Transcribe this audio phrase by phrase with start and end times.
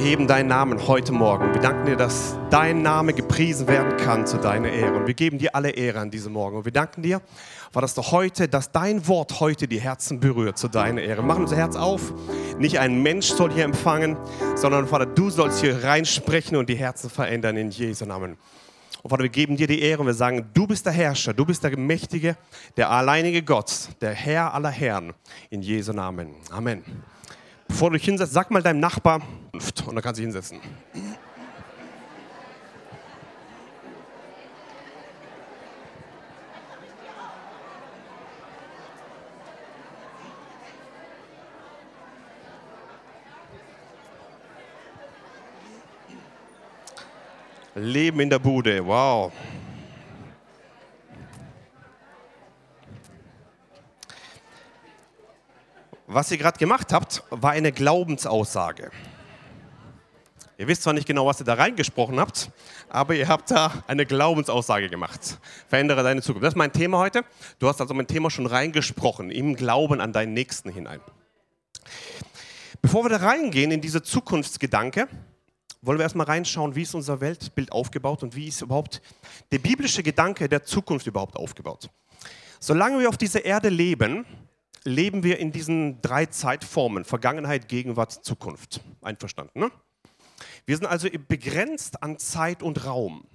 [0.00, 1.52] heben deinen Namen heute Morgen.
[1.52, 4.94] Wir danken dir, dass dein Name gepriesen werden kann zu deiner Ehre.
[4.96, 6.56] Und wir geben dir alle Ehre an diesem Morgen.
[6.56, 7.20] Und wir danken dir,
[7.74, 11.22] war das heute, dass dein Wort heute die Herzen berührt zu deiner Ehre.
[11.22, 12.14] Machen unser Herz auf.
[12.58, 14.16] Nicht ein Mensch soll hier empfangen,
[14.54, 18.38] sondern Vater, du sollst hier reinsprechen und die Herzen verändern in Jesu Namen.
[19.02, 21.44] Und Vater, wir geben dir die Ehre und wir sagen, du bist der Herrscher, du
[21.44, 22.36] bist der Mächtige,
[22.78, 25.12] der alleinige Gott, der Herr aller Herren.
[25.50, 26.36] In Jesu Namen.
[26.50, 26.84] Amen.
[27.70, 29.22] Bevor du dich hinsetzt, sag mal deinem Nachbar
[29.52, 30.58] und dann kannst du dich hinsetzen.
[47.76, 49.32] Leben in der Bude, wow.
[56.12, 58.90] Was ihr gerade gemacht habt, war eine Glaubensaussage.
[60.58, 62.50] Ihr wisst zwar nicht genau, was ihr da reingesprochen habt,
[62.88, 65.38] aber ihr habt da eine Glaubensaussage gemacht.
[65.68, 66.42] Verändere deine Zukunft.
[66.42, 67.22] Das ist mein Thema heute.
[67.60, 71.00] Du hast also mein Thema schon reingesprochen, im Glauben an deinen Nächsten hinein.
[72.82, 75.06] Bevor wir da reingehen in diese Zukunftsgedanke,
[75.80, 79.00] wollen wir erstmal reinschauen, wie ist unser Weltbild aufgebaut und wie ist überhaupt
[79.52, 81.88] der biblische Gedanke der Zukunft überhaupt aufgebaut.
[82.58, 84.26] Solange wir auf dieser Erde leben,
[84.84, 88.80] leben wir in diesen drei Zeitformen, Vergangenheit, Gegenwart, Zukunft.
[89.02, 89.70] Einverstanden, ne?
[90.66, 93.26] Wir sind also begrenzt an Zeit und Raum.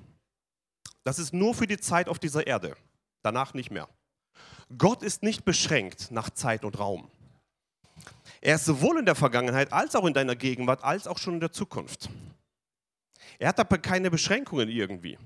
[1.04, 2.76] Das ist nur für die Zeit auf dieser Erde,
[3.22, 3.88] danach nicht mehr.
[4.78, 7.10] Gott ist nicht beschränkt nach Zeit und Raum.
[8.42, 11.40] Er ist sowohl in der Vergangenheit als auch in deiner Gegenwart, als auch schon in
[11.40, 12.10] der Zukunft.
[13.38, 15.18] Er hat aber keine Beschränkungen irgendwie.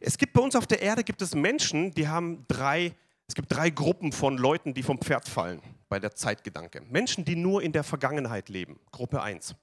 [0.00, 2.94] Es gibt bei uns auf der Erde gibt es Menschen, die haben drei
[3.30, 6.82] es gibt drei Gruppen von Leuten, die vom Pferd fallen bei der Zeitgedanke.
[6.90, 8.80] Menschen, die nur in der Vergangenheit leben.
[8.90, 9.54] Gruppe 1.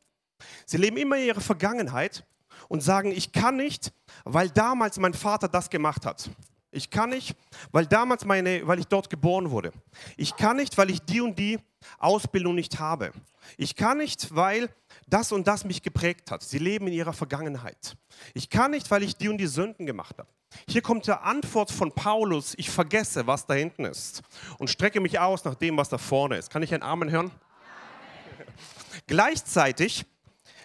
[0.65, 2.25] Sie leben immer ihre Vergangenheit
[2.69, 3.91] und sagen, ich kann nicht,
[4.23, 6.29] weil damals mein Vater das gemacht hat.
[6.71, 7.35] Ich kann nicht,
[7.73, 9.73] weil damals meine, weil ich dort geboren wurde.
[10.15, 11.59] Ich kann nicht, weil ich die und die
[11.97, 13.11] Ausbildung nicht habe.
[13.57, 14.69] Ich kann nicht, weil
[15.07, 16.43] das und das mich geprägt hat.
[16.43, 17.95] Sie leben in ihrer Vergangenheit.
[18.33, 20.29] Ich kann nicht, weil ich die und die Sünden gemacht habe.
[20.67, 24.21] Hier kommt die Antwort von Paulus, ich vergesse, was da hinten ist
[24.59, 26.49] und strecke mich aus nach dem, was da vorne ist.
[26.49, 27.31] Kann ich ein Amen hören?
[27.31, 28.47] Amen.
[29.07, 30.05] Gleichzeitig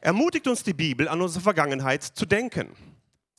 [0.01, 2.75] ermutigt uns die Bibel, an unsere Vergangenheit zu denken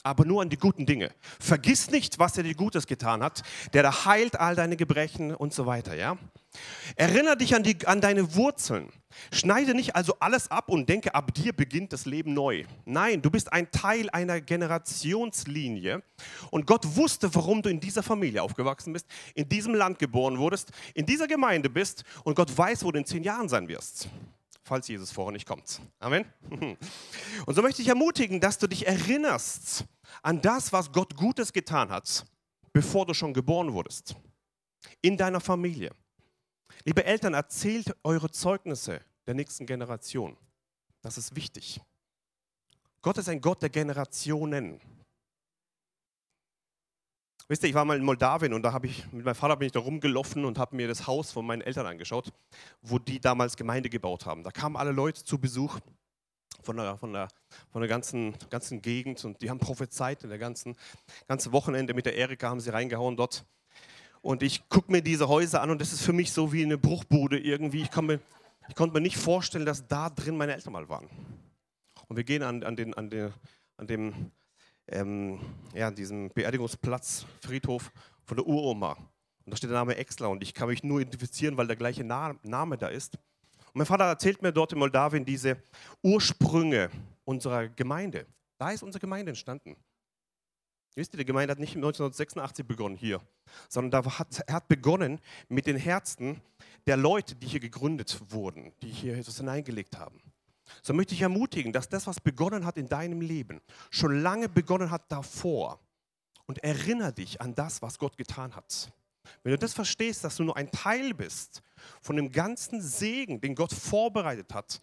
[0.03, 1.11] aber nur an die guten Dinge.
[1.39, 3.41] Vergiss nicht, was er dir Gutes getan hat,
[3.71, 6.17] der da heilt all deine Gebrechen und so weiter, ja?
[6.95, 8.91] Erinnere dich an, die, an deine Wurzeln.
[9.31, 12.65] Schneide nicht also alles ab und denke, ab dir beginnt das Leben neu.
[12.85, 16.03] Nein, du bist ein Teil einer Generationslinie
[16.51, 20.71] und Gott wusste, warum du in dieser Familie aufgewachsen bist, in diesem Land geboren wurdest,
[20.93, 24.09] in dieser Gemeinde bist und Gott weiß, wo du in zehn Jahren sein wirst
[24.65, 25.81] falls Jesus vorher nicht kommt.
[25.99, 26.25] Amen.
[27.45, 29.85] Und so möchte ich ermutigen, dass du dich erinnerst
[30.21, 32.25] an das, was Gott Gutes getan hat,
[32.71, 34.15] bevor du schon geboren wurdest.
[35.01, 35.91] In deiner Familie.
[36.85, 40.35] Liebe Eltern, erzählt eure Zeugnisse der nächsten Generation.
[41.01, 41.79] Das ist wichtig.
[43.01, 44.81] Gott ist ein Gott der Generationen.
[47.47, 49.65] Wisst ihr, ich war mal in Moldawien und da habe ich mit meinem Vater bin
[49.65, 52.31] ich da rumgelaufen und habe mir das Haus von meinen Eltern angeschaut,
[52.81, 54.43] wo die damals Gemeinde gebaut haben.
[54.43, 55.79] Da kamen alle Leute zu Besuch
[56.61, 57.27] von der, von der,
[57.69, 60.75] von der ganzen, ganzen Gegend und die haben prophezeit in der ganzen,
[61.27, 63.45] ganzen Wochenende mit der Erika haben sie reingehauen dort.
[64.23, 66.77] Und ich gucke mir diese Häuser an und das ist für mich so wie eine
[66.77, 67.81] Bruchbude irgendwie.
[67.81, 68.21] Ich, mir,
[68.69, 71.09] ich konnte mir nicht vorstellen, dass da drin meine Eltern mal waren.
[72.07, 73.33] Und wir gehen an, an, den, an, den,
[73.75, 74.31] an dem
[74.87, 75.41] ähm,
[75.73, 77.91] ja, diesem Beerdigungsplatz, Friedhof
[78.23, 78.93] von der Uroma.
[78.93, 82.05] Und da steht der Name Exler und ich kann mich nur identifizieren, weil der gleiche
[82.05, 83.15] Name da ist.
[83.15, 85.57] Und mein Vater erzählt mir dort in Moldawien diese
[86.01, 86.89] Ursprünge
[87.25, 88.25] unserer Gemeinde.
[88.57, 89.75] Da ist unsere Gemeinde entstanden.
[90.95, 93.19] Wisst ihr, die Gemeinde hat nicht 1986 begonnen hier,
[93.67, 96.41] sondern da hat, er hat begonnen mit den Herzen
[96.85, 100.21] der Leute, die hier gegründet wurden, die hier etwas hineingelegt haben.
[100.81, 104.91] So möchte ich ermutigen, dass das, was begonnen hat in deinem Leben, schon lange begonnen
[104.91, 105.79] hat davor.
[106.45, 108.91] Und erinnere dich an das, was Gott getan hat.
[109.43, 111.61] Wenn du das verstehst, dass du nur ein Teil bist
[112.01, 114.81] von dem ganzen Segen, den Gott vorbereitet hat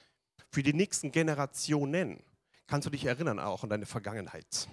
[0.50, 2.22] für die nächsten Generationen,
[2.66, 4.68] kannst du dich erinnern auch an deine Vergangenheit,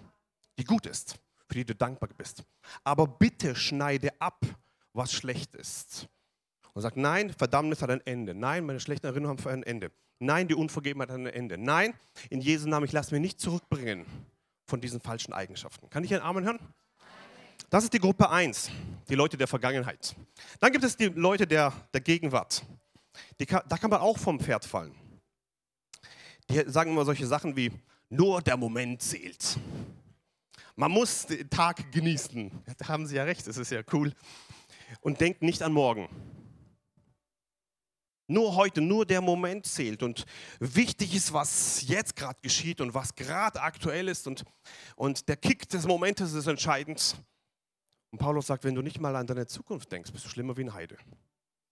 [0.57, 2.43] die gut ist, für die du dankbar bist.
[2.83, 4.45] Aber bitte schneide ab,
[4.93, 6.07] was schlecht ist.
[6.73, 8.33] Und sag, nein, Verdammnis hat ein Ende.
[8.33, 9.91] Nein, meine schlechten Erinnerungen haben ein Ende.
[10.19, 11.57] Nein, die Unvergebenheit hat ein Ende.
[11.57, 11.93] Nein,
[12.29, 14.05] in Jesu Namen, ich lasse mich nicht zurückbringen
[14.65, 15.89] von diesen falschen Eigenschaften.
[15.89, 16.59] Kann ich einen Amen hören?
[17.69, 18.71] Das ist die Gruppe 1,
[19.09, 20.15] die Leute der Vergangenheit.
[20.59, 22.63] Dann gibt es die Leute der, der Gegenwart.
[23.39, 24.95] Die, da kann man auch vom Pferd fallen.
[26.49, 27.71] die sagen immer solche Sachen wie,
[28.09, 29.57] nur der Moment zählt.
[30.79, 32.51] Man muss den Tag genießen.
[32.77, 34.13] Da haben sie ja recht, das ist ja cool.
[35.01, 36.07] Und denkt nicht an morgen.
[38.27, 40.25] Nur heute, nur der Moment zählt und
[40.59, 44.43] wichtig ist, was jetzt gerade geschieht und was gerade aktuell ist und,
[44.95, 47.15] und der Kick des Momentes ist entscheidend.
[48.11, 50.65] Und Paulus sagt, wenn du nicht mal an deine Zukunft denkst, bist du schlimmer wie
[50.65, 50.97] ein Heide.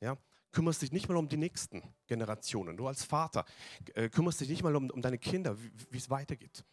[0.01, 0.17] Ja?
[0.51, 2.75] Kümmerst dich nicht mal um die nächsten Generationen.
[2.75, 3.45] Du als Vater
[3.93, 5.55] äh, kümmerst dich nicht mal um, um deine Kinder,
[5.91, 6.63] wie es weitergeht.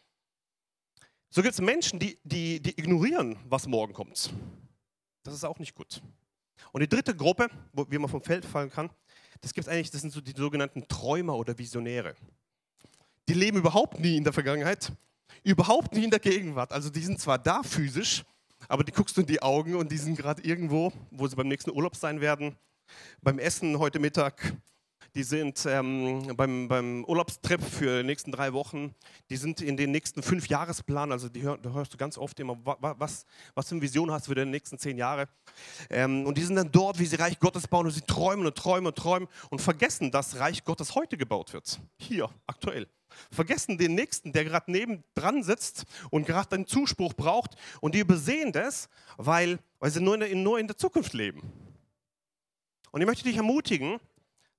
[1.35, 4.31] So gibt es Menschen, die, die, die ignorieren, was morgen kommt.
[5.23, 5.99] Das ist auch nicht gut.
[6.71, 8.91] Und die dritte Gruppe, wo, wie man vom Feld fallen kann,
[9.41, 12.13] das gibt eigentlich, das sind so die sogenannten Träumer oder Visionäre.
[13.27, 14.91] Die leben überhaupt nie in der Vergangenheit,
[15.43, 16.71] überhaupt nie in der Gegenwart.
[16.71, 18.23] Also die sind zwar da physisch,
[18.67, 21.47] aber die guckst du in die Augen und die sind gerade irgendwo, wo sie beim
[21.47, 22.55] nächsten Urlaub sein werden,
[23.23, 24.55] beim Essen heute Mittag,
[25.15, 28.95] die sind ähm, beim, beim Urlaubstrip für die nächsten drei Wochen,
[29.29, 32.39] die sind in den nächsten fünf Jahresplan, also die hör, da hörst du ganz oft
[32.39, 35.27] immer, was, was für eine Vision hast du für die nächsten zehn Jahre.
[35.89, 38.57] Ähm, und die sind dann dort, wie sie Reich Gottes bauen und sie träumen und
[38.57, 41.79] träumen und träumen und vergessen, dass Reich Gottes heute gebaut wird.
[41.97, 42.87] Hier, aktuell.
[43.31, 47.99] Vergessen den Nächsten, der gerade neben dran sitzt und gerade einen Zuspruch braucht und die
[47.99, 51.41] übersehen das, weil, weil sie nur in, der, nur in der Zukunft leben.
[52.91, 53.99] Und ich möchte dich ermutigen,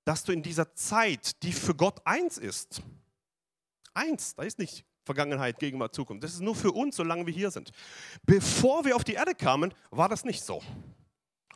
[0.04, 2.82] dass du in dieser Zeit, die für Gott eins ist,
[3.94, 7.50] eins, da ist nicht Vergangenheit, Gegenwart, Zukunft, das ist nur für uns, solange wir hier
[7.50, 7.70] sind.
[8.24, 10.62] Bevor wir auf die Erde kamen, war das nicht so.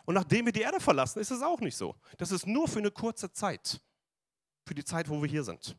[0.05, 1.95] Und nachdem wir die Erde verlassen, ist es auch nicht so.
[2.17, 3.81] Das ist nur für eine kurze Zeit,
[4.67, 5.77] für die Zeit, wo wir hier sind.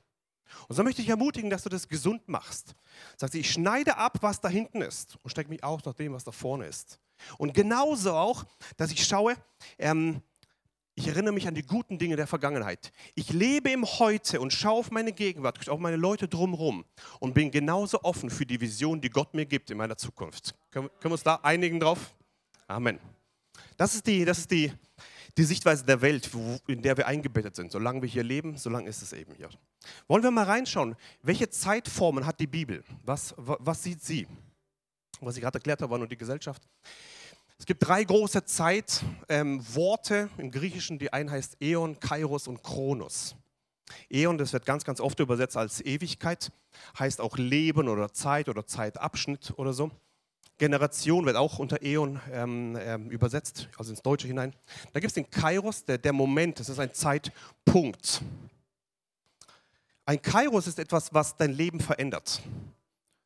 [0.67, 2.75] Und so möchte ich ermutigen, dass du das gesund machst.
[3.17, 6.13] Sagst du, ich schneide ab, was da hinten ist und stecke mich auch nach dem,
[6.13, 6.99] was da vorne ist.
[7.37, 8.45] Und genauso auch,
[8.77, 9.35] dass ich schaue,
[9.77, 10.21] ähm,
[10.99, 12.91] ich erinnere mich an die guten Dinge der Vergangenheit.
[13.15, 16.83] Ich lebe im Heute und schaue auf meine Gegenwart, auf meine Leute drumherum
[17.19, 20.55] und bin genauso offen für die Vision, die Gott mir gibt in meiner Zukunft.
[20.71, 22.13] Können, wir uns da einigen drauf?
[22.67, 22.99] Amen.
[23.77, 24.73] Das ist die, das ist die,
[25.37, 26.29] die Sichtweise der Welt,
[26.67, 27.71] in der wir eingebettet sind.
[27.71, 29.49] Solange wir hier leben, solange ist es eben hier.
[30.09, 32.83] Wollen wir mal reinschauen, welche Zeitformen hat die Bibel?
[33.05, 34.27] Was, was sieht sie?
[35.21, 36.61] Was ich gerade erklärt habe, war nur die Gesellschaft.
[37.59, 40.97] Es gibt drei große Zeitworte ähm, im Griechischen.
[40.97, 43.35] Die eine heißt Äon, Kairos und Kronos.
[44.09, 46.51] Äon, das wird ganz, ganz oft übersetzt als Ewigkeit,
[46.97, 49.91] heißt auch Leben oder Zeit oder Zeitabschnitt oder so.
[50.57, 54.53] Generation wird auch unter Äon ähm, ähm, übersetzt, also ins Deutsche hinein.
[54.93, 58.21] Da gibt es den Kairos, der, der Moment, das ist ein Zeitpunkt.
[60.05, 62.41] Ein Kairos ist etwas, was dein Leben verändert.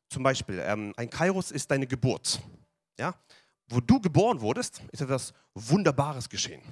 [0.08, 2.40] Zum Beispiel, ähm, ein Kairos ist deine Geburt.
[2.98, 3.14] Ja?
[3.68, 6.62] Wo du geboren wurdest, ist etwas Wunderbares geschehen.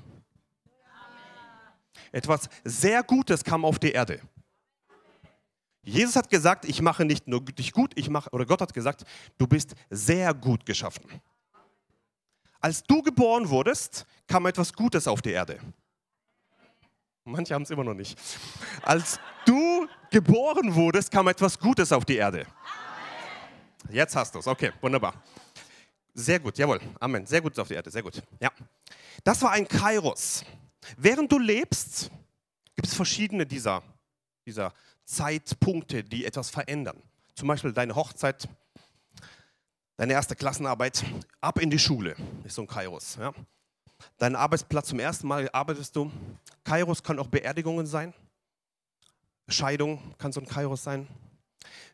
[2.10, 4.20] Etwas sehr Gutes kam auf die Erde.
[5.82, 9.04] Jesus hat gesagt, ich mache nicht nur dich gut, ich mache, oder Gott hat gesagt,
[9.38, 11.02] du bist sehr gut geschaffen.
[12.60, 15.58] Als du geboren wurdest, kam etwas Gutes auf die Erde.
[17.24, 18.18] Manche haben es immer noch nicht.
[18.82, 22.46] Als du geboren wurdest, kam etwas Gutes auf die Erde.
[23.90, 24.46] Jetzt hast du es.
[24.46, 25.14] Okay, wunderbar.
[26.14, 26.80] Sehr gut, jawohl.
[27.00, 27.26] Amen.
[27.26, 28.22] Sehr gut auf die Erde, sehr gut.
[28.38, 28.50] Ja.
[29.24, 30.44] Das war ein Kairos.
[30.96, 32.10] Während du lebst,
[32.74, 33.82] gibt es verschiedene dieser,
[34.44, 34.74] dieser
[35.04, 37.02] Zeitpunkte, die etwas verändern.
[37.34, 38.46] Zum Beispiel deine Hochzeit,
[39.96, 41.04] deine erste Klassenarbeit,
[41.40, 42.14] ab in die Schule,
[42.44, 43.16] ist so ein Kairos.
[43.18, 43.32] Ja.
[44.18, 46.10] Dein Arbeitsplatz zum ersten Mal arbeitest du.
[46.64, 48.12] Kairos kann auch Beerdigungen sein.
[49.48, 51.06] Scheidung kann so ein Kairos sein.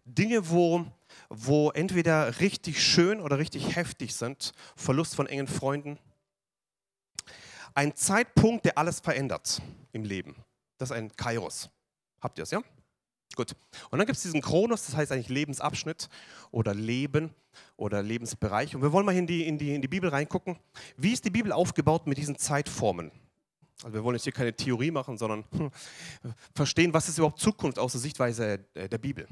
[0.05, 0.87] Dinge, wo
[1.29, 5.99] wo entweder richtig schön oder richtig heftig sind, Verlust von engen Freunden.
[7.75, 10.37] Ein Zeitpunkt, der alles verändert im Leben.
[10.79, 11.71] Das ist ein Kairos.
[12.21, 12.63] Habt ihr es, ja?
[13.37, 13.55] Gut.
[13.91, 16.09] Und dann gibt es diesen Kronos, das heißt eigentlich Lebensabschnitt
[16.51, 17.35] oder Leben
[17.77, 18.75] oder Lebensbereich.
[18.75, 20.59] Und wir wollen mal in die, in, die, in die Bibel reingucken.
[20.97, 23.13] Wie ist die Bibel aufgebaut mit diesen Zeitformen?
[23.85, 25.45] Also wir wollen jetzt hier keine Theorie machen, sondern
[26.55, 29.29] verstehen, was ist überhaupt Zukunft aus der Sichtweise der Bibel.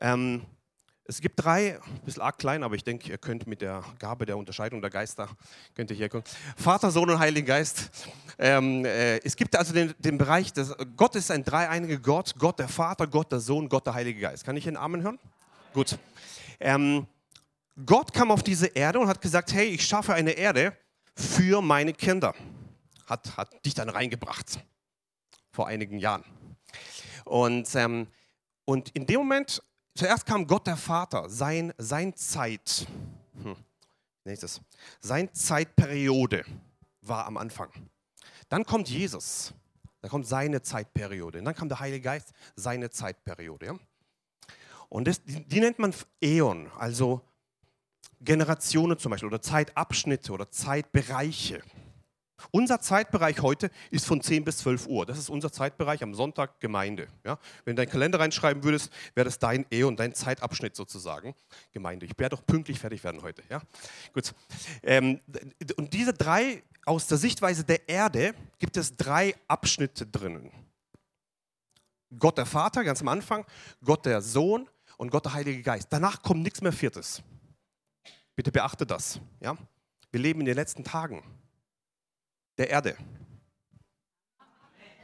[0.00, 0.42] Ähm,
[1.04, 4.24] es gibt drei, ein bisschen arg klein, aber ich denke, ihr könnt mit der Gabe
[4.24, 5.28] der Unterscheidung der Geister,
[5.74, 6.22] könnt ihr hier kommen.
[6.56, 7.90] Vater, Sohn und Heiligen Geist.
[8.38, 12.58] Ähm, äh, es gibt also den, den Bereich, des, Gott ist ein dreieiniger Gott, Gott
[12.58, 14.44] der Vater, Gott der Sohn, Gott der Heilige Geist.
[14.44, 15.18] Kann ich einen Amen hören?
[15.74, 15.98] Gut.
[16.60, 17.06] Ähm,
[17.84, 20.76] Gott kam auf diese Erde und hat gesagt, hey, ich schaffe eine Erde
[21.16, 22.34] für meine Kinder.
[23.06, 24.60] Hat, hat dich dann reingebracht,
[25.50, 26.24] vor einigen Jahren.
[27.24, 28.06] Und, ähm,
[28.64, 29.62] und in dem Moment
[29.94, 32.86] Zuerst kam Gott der Vater, sein, sein Zeit.
[33.42, 33.56] Hm.
[34.24, 34.60] Nächstes.
[35.00, 36.44] Sein Zeitperiode
[37.02, 37.70] war am Anfang.
[38.48, 39.52] Dann kommt Jesus,
[40.00, 41.38] Da kommt seine Zeitperiode.
[41.38, 43.78] Und dann kam der Heilige Geist, seine Zeitperiode.
[44.88, 47.22] Und das, die, die nennt man Äon, also
[48.20, 51.62] Generationen zum Beispiel oder Zeitabschnitte oder Zeitbereiche.
[52.50, 55.06] Unser Zeitbereich heute ist von 10 bis 12 Uhr.
[55.06, 57.08] Das ist unser Zeitbereich am Sonntag Gemeinde.
[57.24, 57.38] Ja?
[57.64, 61.34] Wenn du deinen Kalender reinschreiben würdest, wäre das dein Ehe dein Zeitabschnitt sozusagen.
[61.72, 62.06] Gemeinde.
[62.06, 63.42] Ich werde doch pünktlich fertig werden heute.
[63.48, 63.60] Ja?
[64.12, 64.34] Gut.
[64.82, 65.20] Ähm,
[65.76, 70.50] und diese drei, aus der Sichtweise der Erde, gibt es drei Abschnitte drinnen.
[72.18, 73.44] Gott der Vater, ganz am Anfang,
[73.84, 74.68] Gott der Sohn
[74.98, 75.88] und Gott der Heilige Geist.
[75.90, 77.22] Danach kommt nichts mehr Viertes.
[78.34, 79.20] Bitte beachte das.
[79.40, 79.56] Ja?
[80.10, 81.22] Wir leben in den letzten Tagen
[82.58, 82.96] der Erde.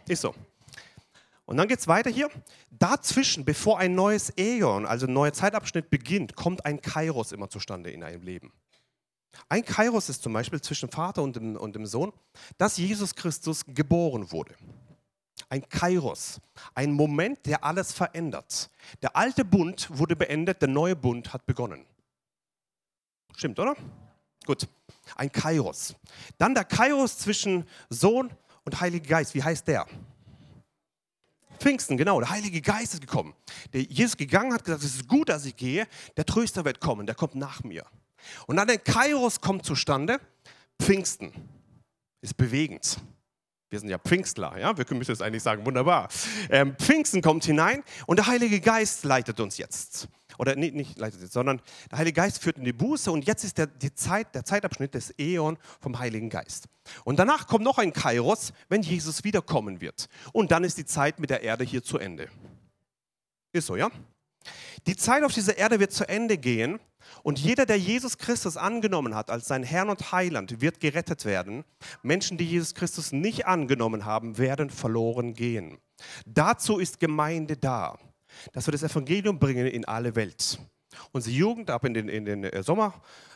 [0.07, 0.35] Ist so.
[1.45, 2.29] Und dann geht es weiter hier.
[2.71, 7.91] Dazwischen, bevor ein neues Äon, also ein neuer Zeitabschnitt beginnt, kommt ein Kairos immer zustande
[7.91, 8.53] in einem Leben.
[9.49, 12.13] Ein Kairos ist zum Beispiel zwischen Vater und dem, und dem Sohn,
[12.59, 14.55] dass Jesus Christus geboren wurde.
[15.49, 16.41] Ein Kairos,
[16.75, 18.71] ein Moment, der alles verändert.
[19.01, 21.87] Der alte Bund wurde beendet, der neue Bund hat begonnen.
[23.35, 23.75] Stimmt, oder?
[24.45, 24.69] Gut,
[25.17, 25.95] ein Kairos.
[26.39, 28.31] Dann der Kairos zwischen Sohn
[28.65, 29.35] und Heiliger Geist.
[29.35, 29.87] Wie heißt der?
[31.59, 32.21] Pfingsten, genau.
[32.21, 33.35] Der Heilige Geist ist gekommen.
[33.73, 35.87] Der Jesus gegangen hat gesagt, es ist gut, dass ich gehe.
[36.17, 37.85] Der Tröster wird kommen, der kommt nach mir.
[38.47, 40.21] Und dann der Kairos kommt zustande.
[40.81, 41.33] Pfingsten
[42.21, 42.99] ist bewegend.
[43.71, 44.77] Wir sind ja Pfingstler, ja?
[44.77, 46.09] Wir müssen jetzt eigentlich sagen, wunderbar.
[46.49, 51.21] Ähm, Pfingsten kommt hinein und der Heilige Geist leitet uns jetzt oder nee, nicht leitet
[51.21, 54.35] jetzt, sondern der Heilige Geist führt in die Buße und jetzt ist der, die Zeit,
[54.35, 56.69] der Zeitabschnitt des Äon vom Heiligen Geist.
[57.05, 60.09] Und danach kommt noch ein Kairos, wenn Jesus wiederkommen wird.
[60.33, 62.29] Und dann ist die Zeit mit der Erde hier zu Ende.
[63.53, 63.91] Ist so, ja?
[64.87, 66.79] Die Zeit auf dieser Erde wird zu Ende gehen
[67.23, 71.65] und jeder, der Jesus Christus angenommen hat als sein Herrn und Heiland, wird gerettet werden.
[72.03, 75.79] Menschen, die Jesus Christus nicht angenommen haben, werden verloren gehen.
[76.27, 77.99] Dazu ist Gemeinde da
[78.53, 80.59] dass wir das Evangelium bringen in alle Welt.
[81.13, 82.95] Unsere Jugend ab in den, in den äh, Sommer,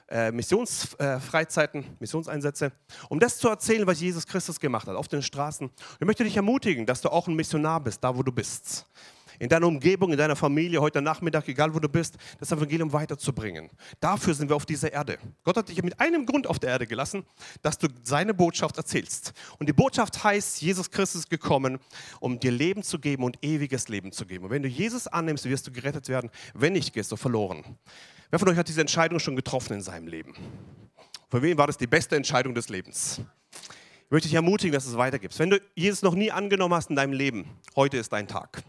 [0.08, 2.72] äh, Missionsfreizeiten, äh, Missionseinsätze,
[3.08, 5.70] um das zu erzählen, was Jesus Christus gemacht hat auf den Straßen.
[6.00, 8.87] Ich möchte dich ermutigen, dass du auch ein Missionar bist, da wo du bist
[9.38, 13.70] in deiner Umgebung, in deiner Familie, heute Nachmittag, egal wo du bist, das Evangelium weiterzubringen.
[14.00, 15.18] Dafür sind wir auf dieser Erde.
[15.44, 17.24] Gott hat dich mit einem Grund auf der Erde gelassen,
[17.62, 19.32] dass du seine Botschaft erzählst.
[19.58, 21.78] Und die Botschaft heißt, Jesus Christus ist gekommen,
[22.20, 24.44] um dir Leben zu geben und ewiges Leben zu geben.
[24.44, 26.30] Und wenn du Jesus annimmst, wirst du gerettet werden.
[26.54, 27.64] Wenn nicht, gehst du verloren.
[28.30, 30.34] Wer von euch hat diese Entscheidung schon getroffen in seinem Leben?
[31.30, 33.20] Für wen war das die beste Entscheidung des Lebens?
[34.04, 35.38] Ich möchte dich ermutigen, dass es weitergibst.
[35.38, 37.46] Wenn du Jesus noch nie angenommen hast in deinem Leben,
[37.76, 38.62] heute ist dein Tag.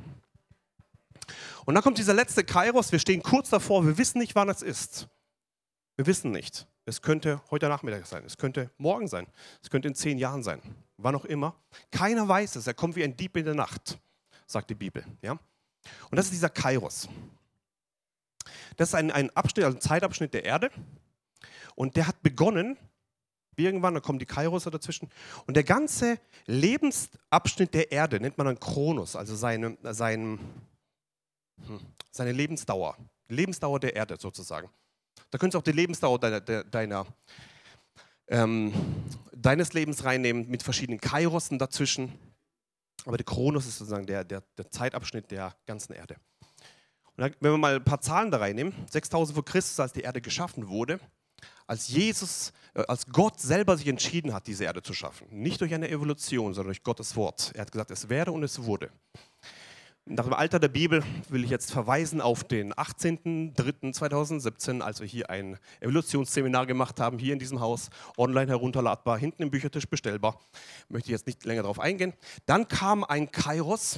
[1.66, 4.62] Und dann kommt dieser letzte Kairos, wir stehen kurz davor, wir wissen nicht, wann es
[4.62, 5.08] ist.
[5.96, 6.68] Wir wissen nicht.
[6.86, 9.28] Es könnte heute Nachmittag sein, es könnte morgen sein,
[9.62, 10.62] es könnte in zehn Jahren sein,
[10.98, 11.56] wann auch immer.
[11.92, 14.00] Keiner weiß es, er kommt wie ein Dieb in der Nacht,
[14.46, 15.06] sagt die Bibel.
[15.22, 15.34] Ja?
[16.10, 17.08] Und das ist dieser Kairos.
[18.76, 20.72] Das ist ein, ein Abschnitt, also ein Zeitabschnitt der Erde.
[21.76, 22.78] Und der hat begonnen,
[23.56, 25.10] irgendwann, da kommen die Kairos dazwischen.
[25.46, 30.40] Und der ganze Lebensabschnitt der Erde nennt man dann Kronos, also seine, sein.
[32.12, 32.98] Seine Lebensdauer.
[33.28, 34.70] Lebensdauer der Erde sozusagen.
[35.32, 37.06] Da könntest du auch die Lebensdauer deiner, deiner,
[38.28, 38.74] ähm,
[39.36, 42.12] deines Lebens reinnehmen mit verschiedenen Kairossen dazwischen.
[43.06, 46.16] Aber der Kronos ist sozusagen der, der, der Zeitabschnitt der ganzen Erde.
[47.16, 50.02] Und dann, wenn wir mal ein paar Zahlen da reinnehmen, 6000 vor Christus, als die
[50.02, 51.00] Erde geschaffen wurde,
[51.68, 55.28] als Jesus, äh, als Gott selber sich entschieden hat, diese Erde zu schaffen.
[55.30, 57.52] Nicht durch eine Evolution, sondern durch Gottes Wort.
[57.56, 58.92] Er hat gesagt, es werde und es wurde.
[60.06, 65.30] Nach dem Alter der Bibel will ich jetzt verweisen auf den 18.03.2017, als wir hier
[65.30, 70.42] ein Evolutionsseminar gemacht haben, hier in diesem Haus, online herunterladbar, hinten im Büchertisch bestellbar.
[70.90, 72.12] Möchte ich jetzt nicht länger darauf eingehen.
[72.46, 73.98] Dann kam ein Kairos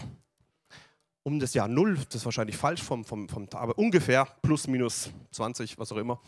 [1.24, 5.10] um das Jahr Null, das ist wahrscheinlich falsch, vom, vom, vom, aber ungefähr plus minus
[5.32, 6.22] 20, was auch immer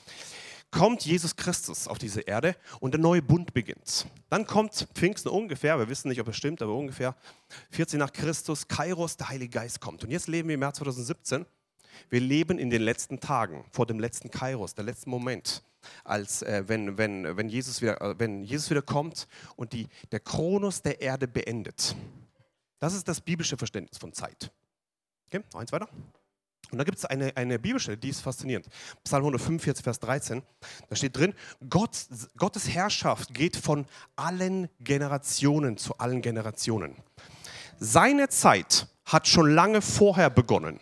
[0.72, 4.08] kommt Jesus Christus auf diese Erde und der neue Bund beginnt.
[4.30, 7.16] Dann kommt Pfingsten ungefähr, wir wissen nicht, ob es stimmt, aber ungefähr
[7.72, 10.04] 14 nach Christus, Kairos, der Heilige Geist kommt.
[10.04, 11.46] Und jetzt leben wir im Jahr 2017.
[12.10, 15.64] Wir leben in den letzten Tagen, vor dem letzten Kairos, der letzten Moment,
[16.04, 20.20] als äh, wenn, wenn, wenn, Jesus wieder, äh, wenn Jesus wieder kommt und die, der
[20.20, 21.96] Kronos der Erde beendet.
[22.80, 24.52] Das ist das biblische Verständnis von Zeit.
[25.28, 25.90] Okay, noch eins weiter.
[26.72, 28.68] Und da gibt es eine, eine Bibelstelle, die ist faszinierend.
[29.04, 30.42] Psalm 145, Vers 13.
[30.90, 31.34] Da steht drin,
[31.70, 31.92] Gott,
[32.38, 36.96] Gottes Herrschaft geht von allen Generationen zu allen Generationen.
[37.80, 40.80] Seine Zeit hat schon lange vorher begonnen.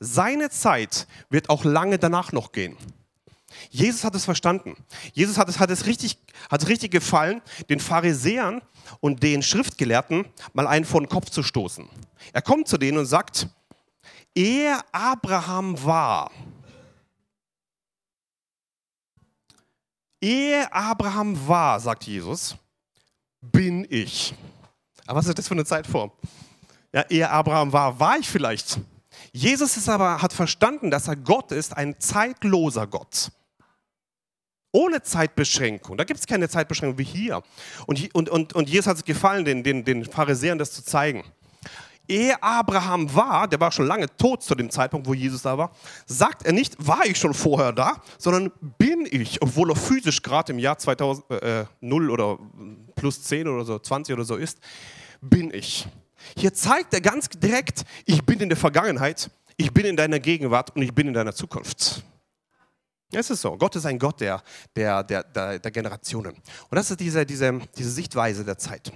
[0.00, 2.76] Seine Zeit wird auch lange danach noch gehen.
[3.70, 4.76] Jesus hat es verstanden.
[5.14, 6.18] Jesus hat es, hat es, richtig,
[6.50, 8.60] hat es richtig gefallen, den Pharisäern
[9.00, 11.88] und den Schriftgelehrten mal einen vor den Kopf zu stoßen.
[12.32, 13.48] Er kommt zu denen und sagt,
[14.38, 16.30] ehe Abraham war,
[20.20, 22.56] ehe Abraham war, sagt Jesus,
[23.40, 24.32] bin ich.
[25.06, 26.12] Aber was ist das für eine Zeitform?
[26.92, 28.78] Ja, ehe Abraham war, war ich vielleicht.
[29.32, 33.32] Jesus ist aber, hat verstanden, dass er Gott ist, ein zeitloser Gott.
[34.70, 35.96] Ohne Zeitbeschränkung.
[35.96, 37.42] Da gibt es keine Zeitbeschränkung wie hier.
[37.86, 41.24] Und, und, und, und Jesus hat es gefallen, den, den, den Pharisäern das zu zeigen.
[42.08, 45.70] Ehe Abraham war, der war schon lange tot zu dem Zeitpunkt, wo Jesus da war,
[46.06, 50.52] sagt er nicht, war ich schon vorher da, sondern bin ich, obwohl er physisch gerade
[50.52, 52.38] im Jahr 2000, äh, 0 oder
[52.96, 54.58] plus 10 oder so, 20 oder so ist,
[55.20, 55.86] bin ich.
[56.36, 60.74] Hier zeigt er ganz direkt, ich bin in der Vergangenheit, ich bin in deiner Gegenwart
[60.74, 62.02] und ich bin in deiner Zukunft.
[63.10, 63.56] Es ist so.
[63.56, 64.42] Gott ist ein Gott der,
[64.76, 66.34] der, der, der, der Generationen.
[66.34, 68.92] Und das ist diese, diese, diese Sichtweise der Zeit.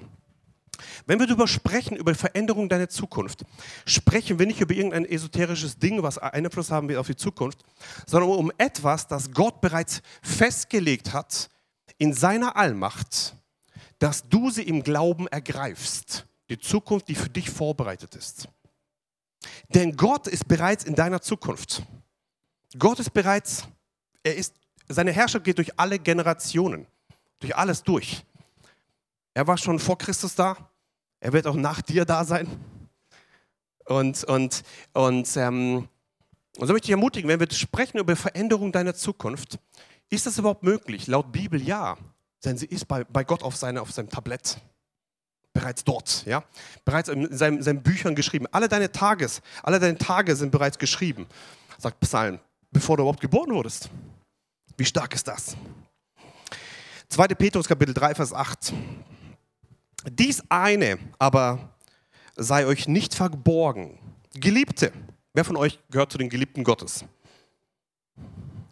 [1.06, 3.44] Wenn wir darüber sprechen, über Veränderung deiner Zukunft,
[3.86, 7.64] sprechen wir nicht über irgendein esoterisches Ding, was Einfluss haben wird auf die Zukunft,
[8.06, 11.50] sondern um etwas, das Gott bereits festgelegt hat
[11.98, 13.36] in seiner Allmacht,
[13.98, 16.26] dass du sie im Glauben ergreifst.
[16.48, 18.48] Die Zukunft, die für dich vorbereitet ist.
[19.68, 21.82] Denn Gott ist bereits in deiner Zukunft.
[22.78, 23.64] Gott ist bereits,
[24.22, 24.54] er ist,
[24.88, 26.86] seine Herrschaft geht durch alle Generationen,
[27.38, 28.24] durch alles durch.
[29.34, 30.56] Er war schon vor Christus da,
[31.22, 32.48] er wird auch nach dir da sein.
[33.84, 35.88] Und, und, und, ähm,
[36.58, 39.58] und so möchte ich ermutigen, wenn wir sprechen über Veränderung deiner Zukunft,
[40.10, 41.06] ist das überhaupt möglich?
[41.06, 41.96] Laut Bibel ja,
[42.44, 44.58] denn sie ist bei, bei Gott auf, seine, auf seinem Tablett
[45.52, 46.42] bereits dort, ja,
[46.84, 48.46] bereits in seinen, seinen Büchern geschrieben.
[48.50, 51.26] Alle deine Tages, alle deine Tage sind bereits geschrieben,
[51.78, 52.40] sagt Psalm,
[52.72, 53.90] bevor du überhaupt geboren wurdest.
[54.76, 55.56] Wie stark ist das?
[57.10, 57.28] 2.
[57.28, 58.72] Petrus Kapitel 3, Vers 8.
[60.10, 61.74] Dies eine aber
[62.36, 63.98] sei euch nicht verborgen.
[64.34, 64.92] Geliebte,
[65.32, 67.04] wer von euch gehört zu den Geliebten Gottes?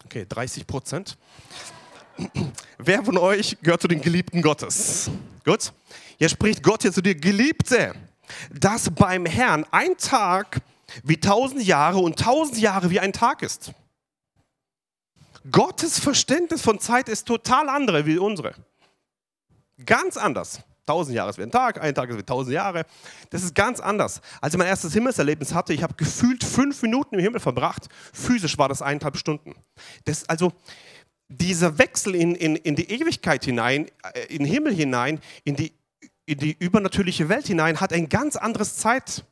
[0.04, 1.18] Okay, 30 Prozent.
[2.78, 5.10] Wer von euch gehört zu den Geliebten Gottes?
[5.44, 5.72] Gut.
[6.18, 7.94] Jetzt spricht Gott hier zu dir, Geliebte,
[8.52, 10.60] dass beim Herrn ein Tag
[11.02, 13.72] wie tausend Jahre und tausend Jahre wie ein Tag ist.
[15.50, 18.54] Gottes Verständnis von Zeit ist total andere wie unsere.
[19.86, 20.60] Ganz anders.
[20.86, 22.84] Tausend Jahre ist wie ein Tag, ein Tag ist wie tausend Jahre.
[23.30, 24.20] Das ist ganz anders.
[24.40, 27.88] Als ich mein erstes Himmelserlebnis hatte, ich habe gefühlt fünf Minuten im Himmel verbracht.
[28.12, 29.54] Physisch war das eineinhalb Stunden.
[30.04, 30.52] Das, also
[31.28, 35.72] dieser Wechsel in, in, in die Ewigkeit hinein, äh, in den Himmel hinein, in die
[36.30, 39.24] in die übernatürliche Welt hinein, hat ein ganz anderes Zeitgefühl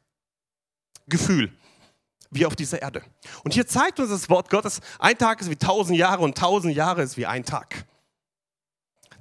[2.30, 3.02] wie auf dieser Erde.
[3.44, 6.74] Und hier zeigt uns das Wort Gottes, ein Tag ist wie tausend Jahre und tausend
[6.74, 7.86] Jahre ist wie ein Tag.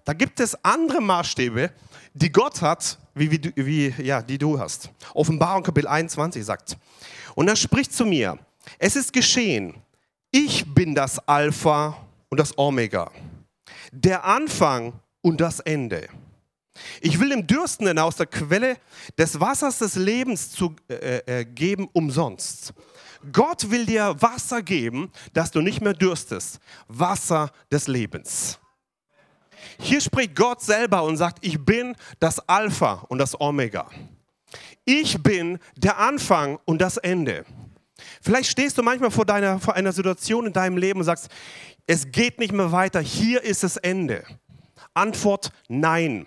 [0.07, 1.69] Da gibt es andere Maßstäbe,
[2.13, 4.89] die Gott hat, wie, wie, wie, ja, die du hast.
[5.13, 6.77] Offenbarung Kapitel 21 sagt.
[7.35, 8.39] Und er spricht zu mir,
[8.79, 9.73] es ist geschehen,
[10.31, 11.97] ich bin das Alpha
[12.29, 13.11] und das Omega,
[13.91, 16.07] der Anfang und das Ende.
[17.01, 18.77] Ich will dem Dürstenden aus der Quelle
[19.17, 22.73] des Wassers des Lebens zu, äh, äh, geben umsonst.
[23.33, 26.61] Gott will dir Wasser geben, dass du nicht mehr dürstest.
[26.87, 28.57] Wasser des Lebens.
[29.79, 33.87] Hier spricht Gott selber und sagt, ich bin das Alpha und das Omega.
[34.85, 37.45] Ich bin der Anfang und das Ende.
[38.21, 41.29] Vielleicht stehst du manchmal vor, deiner, vor einer Situation in deinem Leben und sagst,
[41.87, 44.23] es geht nicht mehr weiter, hier ist das Ende.
[44.93, 46.25] Antwort nein.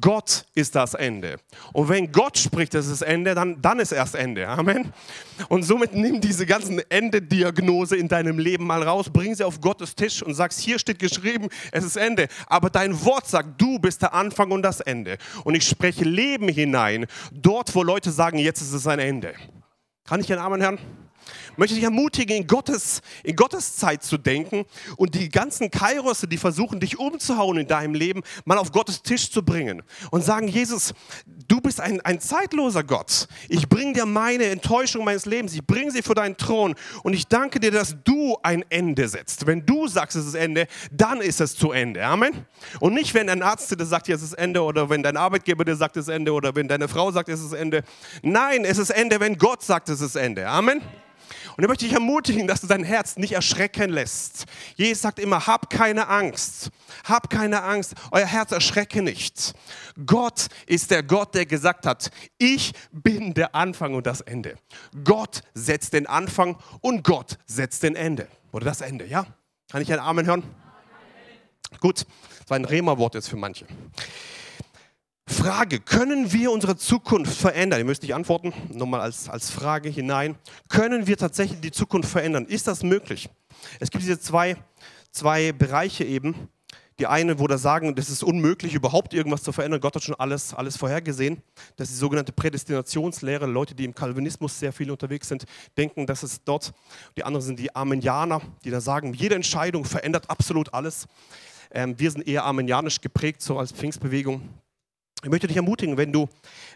[0.00, 1.36] Gott ist das Ende.
[1.72, 4.48] Und wenn Gott spricht, das ist Ende, dann, dann ist erst Ende.
[4.48, 4.92] Amen.
[5.48, 9.94] Und somit nimm diese ganzen Ende-Diagnose in deinem Leben mal raus, bring sie auf Gottes
[9.94, 12.28] Tisch und sagst, hier steht geschrieben, es ist Ende.
[12.46, 15.18] Aber dein Wort sagt, du bist der Anfang und das Ende.
[15.44, 19.34] Und ich spreche Leben hinein, dort, wo Leute sagen, jetzt ist es ein Ende.
[20.06, 20.78] Kann ich einen Amen hören?
[21.56, 24.64] Möchte dich ermutigen, in Gottes, in Gottes Zeit zu denken
[24.96, 29.30] und die ganzen Kairosse, die versuchen, dich umzuhauen in deinem Leben, mal auf Gottes Tisch
[29.30, 30.94] zu bringen und sagen, Jesus,
[31.48, 33.28] du bist ein, ein zeitloser Gott.
[33.48, 37.26] Ich bringe dir meine Enttäuschung meines Lebens, ich bringe sie vor deinen Thron und ich
[37.26, 39.46] danke dir, dass du ein Ende setzt.
[39.46, 42.04] Wenn du sagst, es ist Ende, dann ist es zu Ende.
[42.04, 42.46] Amen.
[42.80, 45.76] Und nicht, wenn ein Arzt dir sagt, es ist Ende oder wenn dein Arbeitgeber dir
[45.76, 47.82] sagt, es ist Ende oder wenn deine Frau sagt, es ist Ende.
[48.22, 50.46] Nein, es ist Ende, wenn Gott sagt, es ist Ende.
[50.48, 50.80] Amen.
[51.56, 54.46] Und ich möchte dich ermutigen, dass du dein Herz nicht erschrecken lässt.
[54.76, 56.70] Jesus sagt immer, hab keine Angst.
[57.04, 57.94] Hab keine Angst.
[58.10, 59.54] Euer Herz erschrecke nicht.
[60.06, 64.56] Gott ist der Gott, der gesagt hat, ich bin der Anfang und das Ende.
[65.04, 68.28] Gott setzt den Anfang und Gott setzt den Ende.
[68.52, 69.26] Oder das Ende, ja?
[69.70, 70.42] Kann ich ein Amen hören?
[71.80, 72.04] Gut,
[72.40, 73.66] das war ein Rema-Wort jetzt für manche.
[75.32, 77.80] Frage, können wir unsere Zukunft verändern?
[77.80, 80.36] Ihr müsst nicht antworten, nochmal als, als Frage hinein.
[80.68, 82.44] Können wir tatsächlich die Zukunft verändern?
[82.46, 83.28] Ist das möglich?
[83.80, 84.56] Es gibt diese zwei,
[85.10, 86.48] zwei Bereiche eben.
[86.98, 89.80] Die eine, wo da sagen, das ist unmöglich, überhaupt irgendwas zu verändern.
[89.80, 91.42] Gott hat schon alles, alles vorhergesehen.
[91.76, 93.46] Das ist die sogenannte Prädestinationslehre.
[93.46, 95.44] Leute, die im Calvinismus sehr viel unterwegs sind,
[95.76, 96.72] denken, dass es dort.
[97.16, 101.06] Die anderen sind die Armenianer, die da sagen, jede Entscheidung verändert absolut alles.
[101.70, 104.42] Ähm, wir sind eher armenianisch geprägt, so als Pfingstbewegung.
[105.22, 106.28] Ich möchte dich ermutigen, wenn du,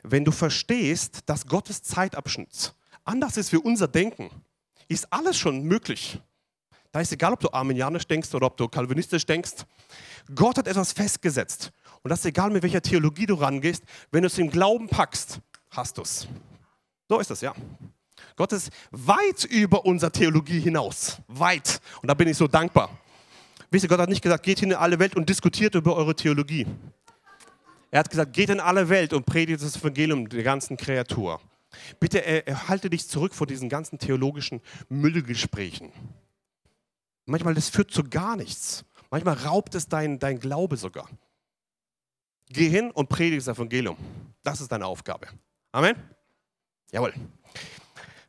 [0.03, 2.75] wenn du verstehst, dass Gottes Zeitabschnitt
[3.07, 4.31] anders ist wie unser Denken,
[4.89, 6.21] ist alles schon möglich.
[6.93, 9.65] Da ist egal, ob du armenianisch denkst oder ob du kalvinistisch denkst.
[10.35, 11.73] Gott hat etwas festgesetzt.
[12.03, 13.83] Und das ist egal, mit welcher Theologie du rangehst.
[14.11, 16.27] Wenn du es im Glauben packst, hast du es.
[17.09, 17.55] So ist es, ja.
[18.37, 21.19] Gott ist weit über unsere Theologie hinaus.
[21.29, 21.81] Weit.
[22.03, 22.91] Und da bin ich so dankbar.
[23.71, 26.15] Wisst ihr, Gott hat nicht gesagt, geht hin in alle Welt und diskutiert über eure
[26.15, 26.67] Theologie.
[27.91, 31.41] Er hat gesagt, geht in alle Welt und predigt das Evangelium der ganzen Kreatur.
[32.01, 35.93] Bitte erhalte dich zurück vor diesen ganzen theologischen Müllgesprächen.
[37.27, 38.85] Manchmal, das führt zu gar nichts.
[39.11, 41.09] Manchmal raubt es dein, dein Glaube sogar.
[42.49, 43.97] Geh hin und predige das Evangelium.
[44.43, 45.27] Das ist deine Aufgabe.
[45.73, 45.97] Amen?
[46.93, 47.13] Jawohl.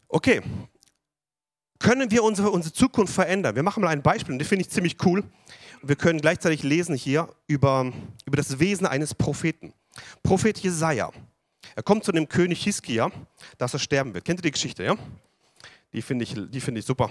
[0.08, 0.42] Okay.
[1.80, 3.56] Können wir unsere, unsere Zukunft verändern?
[3.56, 5.24] Wir machen mal ein Beispiel und das finde ich ziemlich cool.
[5.82, 7.92] Wir können gleichzeitig lesen hier über,
[8.26, 9.74] über das Wesen eines Propheten.
[10.24, 11.12] Prophet Jesaja.
[11.76, 13.12] Er kommt zu dem König Hiskia,
[13.58, 14.26] dass er sterben wird.
[14.26, 14.96] Kennt ihr die Geschichte, ja?
[15.94, 17.10] Die finde ich, find ich super.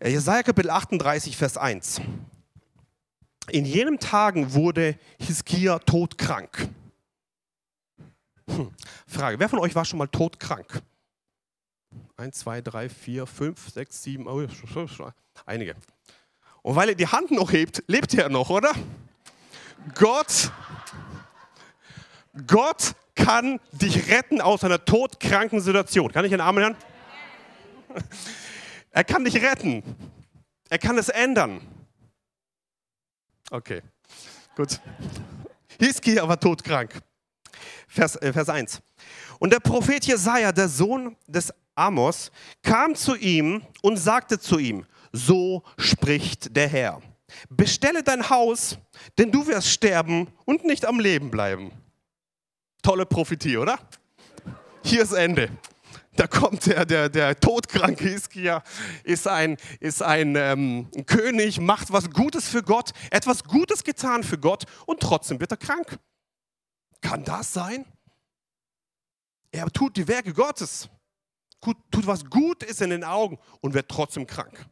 [0.00, 2.00] Äh, Jesaja Kapitel 38, Vers 1.
[3.50, 6.68] In jenen Tagen wurde Hiskia todkrank.
[8.48, 8.70] Hm.
[9.06, 10.82] Frage, wer von euch war schon mal todkrank?
[12.16, 14.46] Eins, zwei, drei, vier, fünf, sechs, sieben, oh,
[15.46, 15.76] einige.
[16.62, 18.72] Und weil er die Hand noch hebt, lebt er noch, oder?
[19.94, 20.52] Gott,
[22.46, 26.12] Gott kann dich retten aus einer todkranken Situation.
[26.12, 26.76] Kann ich einen Arm hören?
[28.90, 29.82] Er kann dich retten.
[30.68, 31.60] Er kann es ändern.
[33.50, 33.82] Okay,
[34.56, 34.80] gut.
[35.78, 37.00] Hiskia war todkrank.
[37.86, 38.82] Vers, äh, Vers 1.
[39.38, 42.30] Und der Prophet Jesaja, der Sohn des Amos,
[42.62, 47.02] kam zu ihm und sagte zu ihm: So spricht der Herr.
[47.50, 48.78] Bestelle dein Haus,
[49.18, 51.72] denn du wirst sterben und nicht am Leben bleiben.
[52.82, 53.78] Tolle Prophetie, oder?
[54.82, 55.50] Hier ist Ende
[56.18, 58.62] da kommt der, der, der todkranke Hiskia,
[59.04, 64.38] ist ein, ist ein ähm, König, macht was Gutes für Gott, etwas Gutes getan für
[64.38, 65.98] Gott und trotzdem wird er krank.
[67.00, 67.84] Kann das sein?
[69.52, 70.88] Er tut die Werke Gottes,
[71.60, 74.66] tut was gut ist in den Augen und wird trotzdem krank.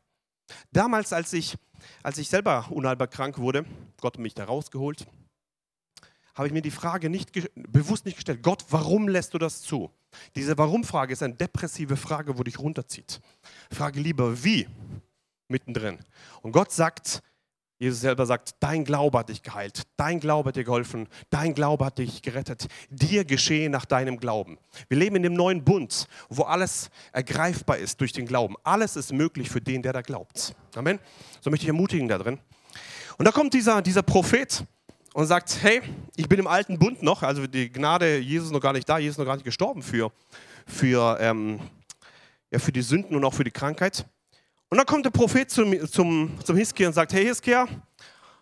[0.72, 1.56] Damals, als ich,
[2.02, 3.64] als ich selber unheilbar krank wurde,
[4.00, 5.06] Gott hat mich da rausgeholt,
[6.34, 9.90] habe ich mir die Frage nicht, bewusst nicht gestellt, Gott, warum lässt du das zu?
[10.34, 13.20] Diese Warum-Frage ist eine depressive Frage, wo dich runterzieht.
[13.70, 14.68] Frage lieber, wie?
[15.48, 15.98] Mittendrin.
[16.42, 17.22] Und Gott sagt,
[17.78, 21.84] Jesus selber sagt, dein Glaube hat dich geheilt, dein Glaube hat dir geholfen, dein Glaube
[21.84, 24.58] hat dich gerettet, dir geschehe nach deinem Glauben.
[24.88, 28.54] Wir leben in dem neuen Bund, wo alles ergreifbar ist durch den Glauben.
[28.64, 30.54] Alles ist möglich für den, der da glaubt.
[30.74, 30.98] Amen.
[31.42, 32.38] So möchte ich ermutigen da drin.
[33.18, 34.64] Und da kommt dieser, dieser Prophet
[35.12, 35.82] und sagt, hey,
[36.16, 38.98] ich bin im alten Bund noch, also die Gnade, Jesus ist noch gar nicht da,
[38.98, 40.12] Jesus ist noch gar nicht gestorben für,
[40.66, 41.60] für, ähm,
[42.50, 44.06] ja, für die Sünden und auch für die Krankheit.
[44.68, 47.68] Und dann kommt der Prophet zum, zum, zum Hiskia und sagt, hey Hiskia,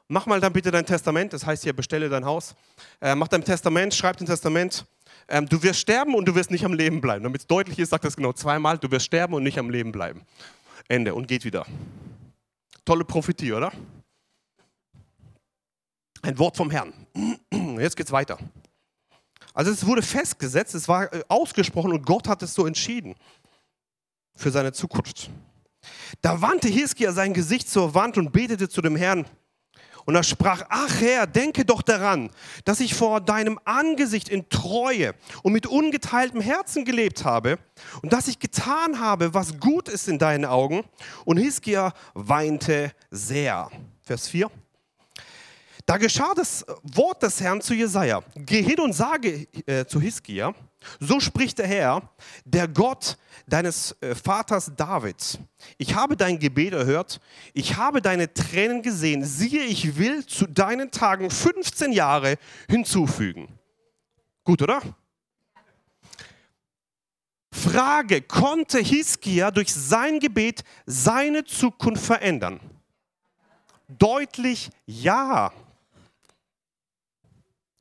[0.08, 2.54] mach mal dann bitte dein Testament, das heißt hier, bestelle dein Haus,
[3.00, 4.86] äh, mach dein Testament, schreib dein Testament,
[5.28, 7.24] ähm, du wirst sterben und du wirst nicht am Leben bleiben.
[7.24, 9.92] Damit es deutlich ist, sagt das genau zweimal, du wirst sterben und nicht am Leben
[9.92, 10.22] bleiben.
[10.88, 11.66] Ende und geht wieder.
[12.84, 13.72] Tolle Prophetie, oder?
[16.22, 16.92] Ein Wort vom Herrn.
[17.78, 18.38] Jetzt geht es weiter.
[19.52, 23.14] Also es wurde festgesetzt, es war äh, ausgesprochen und Gott hat es so entschieden
[24.34, 25.30] für seine Zukunft.
[26.22, 29.26] Da wandte Hiskia sein Gesicht zur Wand und betete zu dem Herrn.
[30.06, 32.30] Und er sprach, ach Herr, denke doch daran,
[32.64, 37.58] dass ich vor deinem Angesicht in Treue und mit ungeteiltem Herzen gelebt habe
[38.02, 40.84] und dass ich getan habe, was gut ist in deinen Augen.
[41.24, 43.70] Und Hiskia weinte sehr.
[44.02, 44.50] Vers 4.
[45.86, 50.54] Da geschah das Wort des Herrn zu Jesaja: Geh hin und sage äh, zu Hiskia,
[51.00, 52.08] so spricht der Herr,
[52.44, 53.16] der Gott
[53.46, 55.38] deines äh, Vaters David.
[55.78, 57.20] Ich habe dein Gebet erhört,
[57.52, 59.24] ich habe deine Tränen gesehen.
[59.24, 62.36] Siehe, ich will zu deinen Tagen 15 Jahre
[62.68, 63.48] hinzufügen.
[64.44, 64.80] Gut, oder?
[67.52, 72.60] Frage, konnte Hiskia durch sein Gebet seine Zukunft verändern?
[73.88, 75.52] deutlich Ja.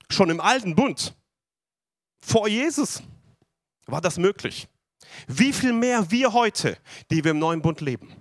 [0.09, 1.15] Schon im alten Bund,
[2.25, 3.03] vor Jesus,
[3.85, 4.67] war das möglich.
[5.27, 6.77] Wie viel mehr wir heute,
[7.11, 8.13] die wir im neuen Bund leben.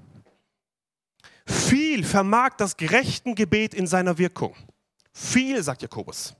[1.46, 4.54] Viel vermag das gerechten Gebet in seiner Wirkung.
[5.12, 6.34] Viel, sagt Jakobus.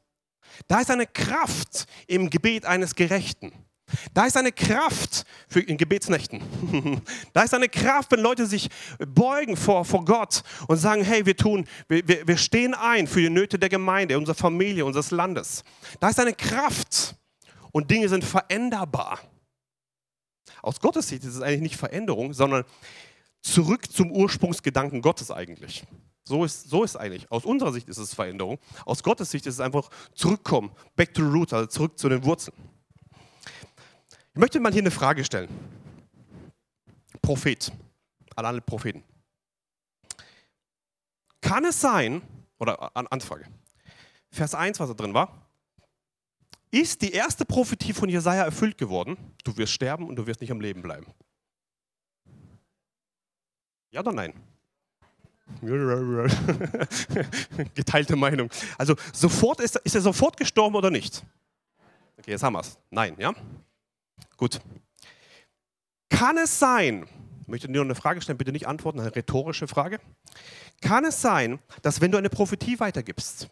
[0.69, 3.53] Da ist eine Kraft im Gebet eines Gerechten.
[4.15, 6.43] Da ist eine Kraft für in Gebetsnächten.
[7.33, 11.37] da ist eine Kraft, wenn Leute sich beugen vor, vor Gott und sagen, hey, wir
[11.37, 15.63] tun, wir, wir, wir stehen ein für die Nöte der Gemeinde, unserer Familie, unseres Landes.
[16.01, 17.17] Da ist eine Kraft
[17.73, 19.19] und Dinge sind veränderbar.
[20.63, 22.65] Aus Gottes Sicht ist es eigentlich nicht Veränderung, sondern
[23.41, 25.85] zurück zum Ursprungsgedanken Gottes eigentlich.
[26.25, 27.31] So ist, so ist eigentlich.
[27.33, 28.59] Aus unserer Sicht ist es Veränderung.
[28.87, 32.25] Aus Gottes Sicht ist es einfach zurückkommen, back to the root, also zurück zu den
[32.25, 32.57] Wurzeln.
[34.35, 35.49] Ich möchte mal hier eine Frage stellen.
[37.21, 37.73] Prophet,
[38.37, 39.03] alle Propheten.
[41.41, 42.23] Kann es sein,
[42.59, 43.45] oder an Anfrage,
[44.31, 45.52] Vers 1, was da drin war,
[46.73, 49.17] ist die erste Prophetie von Jesaja erfüllt geworden?
[49.45, 51.07] Du wirst sterben und du wirst nicht am Leben bleiben.
[53.91, 54.33] Ja oder nein?
[57.75, 58.51] Geteilte Meinung.
[58.79, 61.23] Also sofort ist, ist er sofort gestorben oder nicht?
[62.19, 62.79] Okay, jetzt haben wir es.
[62.91, 63.35] Nein, ja?
[64.39, 64.59] Gut.
[66.09, 67.07] Kann es sein,
[67.43, 70.01] ich möchte dir noch eine Frage stellen, bitte nicht antworten, eine rhetorische Frage.
[70.81, 73.51] Kann es sein, dass wenn du eine Prophetie weitergibst,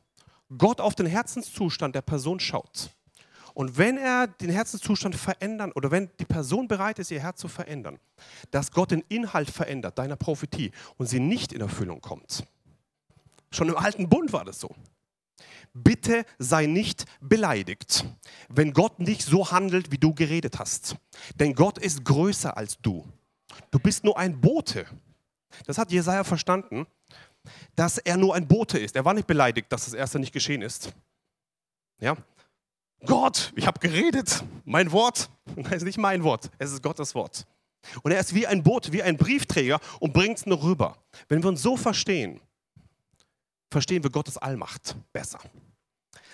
[0.56, 2.90] Gott auf den Herzenszustand der Person schaut
[3.54, 7.48] und wenn er den Herzenszustand verändern oder wenn die Person bereit ist, ihr Herz zu
[7.48, 7.98] verändern,
[8.50, 12.44] dass Gott den Inhalt verändert deiner Prophetie und sie nicht in Erfüllung kommt.
[13.52, 14.74] Schon im alten Bund war das so.
[15.72, 18.04] Bitte sei nicht beleidigt,
[18.48, 20.96] wenn Gott nicht so handelt, wie du geredet hast.
[21.36, 23.06] Denn Gott ist größer als du.
[23.70, 24.86] Du bist nur ein Bote.
[25.66, 26.86] Das hat Jesaja verstanden,
[27.76, 28.96] dass er nur ein Bote ist.
[28.96, 30.92] Er war nicht beleidigt, dass das erste nicht geschehen ist.
[32.00, 32.16] Ja,
[33.06, 35.30] Gott, ich habe geredet, mein Wort.
[35.56, 37.44] Das ist nicht mein Wort, es ist Gottes Wort.
[38.02, 40.96] Und er ist wie ein Boot, wie ein Briefträger und bringt es nur rüber.
[41.28, 42.40] Wenn wir uns so verstehen,
[43.68, 45.40] verstehen wir Gottes Allmacht besser.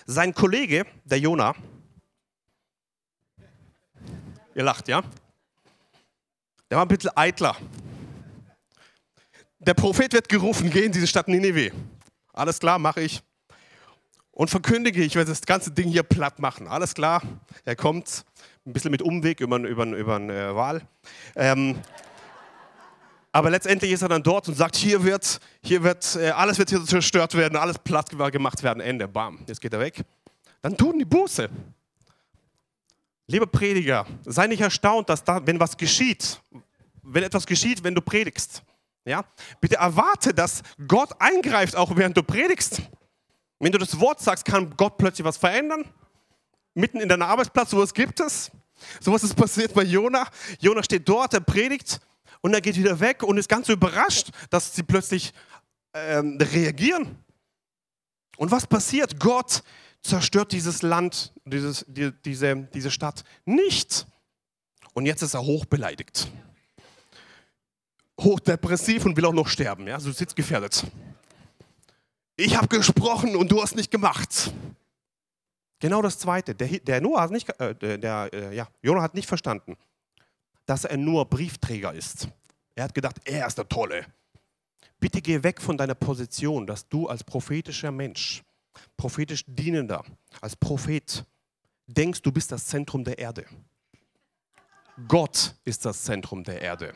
[0.05, 1.55] Sein Kollege, der Jona,
[4.53, 5.01] ihr lacht, ja?
[6.69, 7.55] Der war ein bisschen eitler.
[9.59, 11.71] Der Prophet wird gerufen, geh in diese Stadt Nineveh.
[12.33, 13.23] Alles klar, mache ich
[14.37, 16.67] und verkündige, ich werde das ganze Ding hier platt machen.
[16.67, 17.23] Alles klar,
[17.65, 18.23] er kommt,
[18.67, 20.83] ein bisschen mit Umweg über, über, über eine Wahl.
[21.35, 21.79] Ähm,
[23.31, 26.69] aber letztendlich ist er dann dort und sagt, hier wird, hier wird, äh, alles wird
[26.69, 30.03] hier zerstört werden, alles platt gemacht werden, Ende, bam, jetzt geht er weg.
[30.61, 31.49] Dann tun die Buße.
[33.25, 36.39] Lieber Prediger, sei nicht erstaunt, dass da, wenn was geschieht,
[37.01, 38.61] wenn etwas geschieht, wenn du predigst,
[39.03, 39.25] ja,
[39.59, 42.83] bitte erwarte, dass Gott eingreift, auch während du predigst.
[43.59, 45.85] Wenn du das Wort sagst, kann Gott plötzlich was verändern.
[46.73, 48.51] Mitten in deinem Arbeitsplatz, es gibt es.
[48.99, 50.27] So was ist passiert bei Jona.
[50.59, 51.99] Jona steht dort, er predigt
[52.41, 55.33] und er geht wieder weg und ist ganz überrascht, dass sie plötzlich
[55.93, 57.17] ähm, reagieren.
[58.37, 59.19] Und was passiert?
[59.19, 59.63] Gott
[60.03, 64.05] zerstört dieses Land, dieses, die, diese, diese Stadt nicht.
[64.93, 66.31] Und jetzt ist er hochbeleidigt.
[68.21, 69.87] Hochdepressiv und will auch noch sterben.
[69.87, 69.99] Ja?
[69.99, 70.85] So sitzt gefährdet
[72.37, 74.53] ich habe gesprochen und du hast nicht gemacht.
[75.79, 76.55] Genau das Zweite.
[76.55, 79.75] Der, der Noah hat nicht, äh, der, äh, ja, Jonah hat nicht verstanden,
[80.65, 82.29] dass er nur Briefträger ist.
[82.75, 84.05] Er hat gedacht, er ist der Tolle.
[84.99, 88.43] Bitte geh weg von deiner Position, dass du als prophetischer Mensch,
[88.95, 90.03] prophetisch Dienender,
[90.41, 91.25] als Prophet
[91.85, 93.45] denkst, du bist das Zentrum der Erde.
[95.07, 96.93] Gott ist das Zentrum der Erde.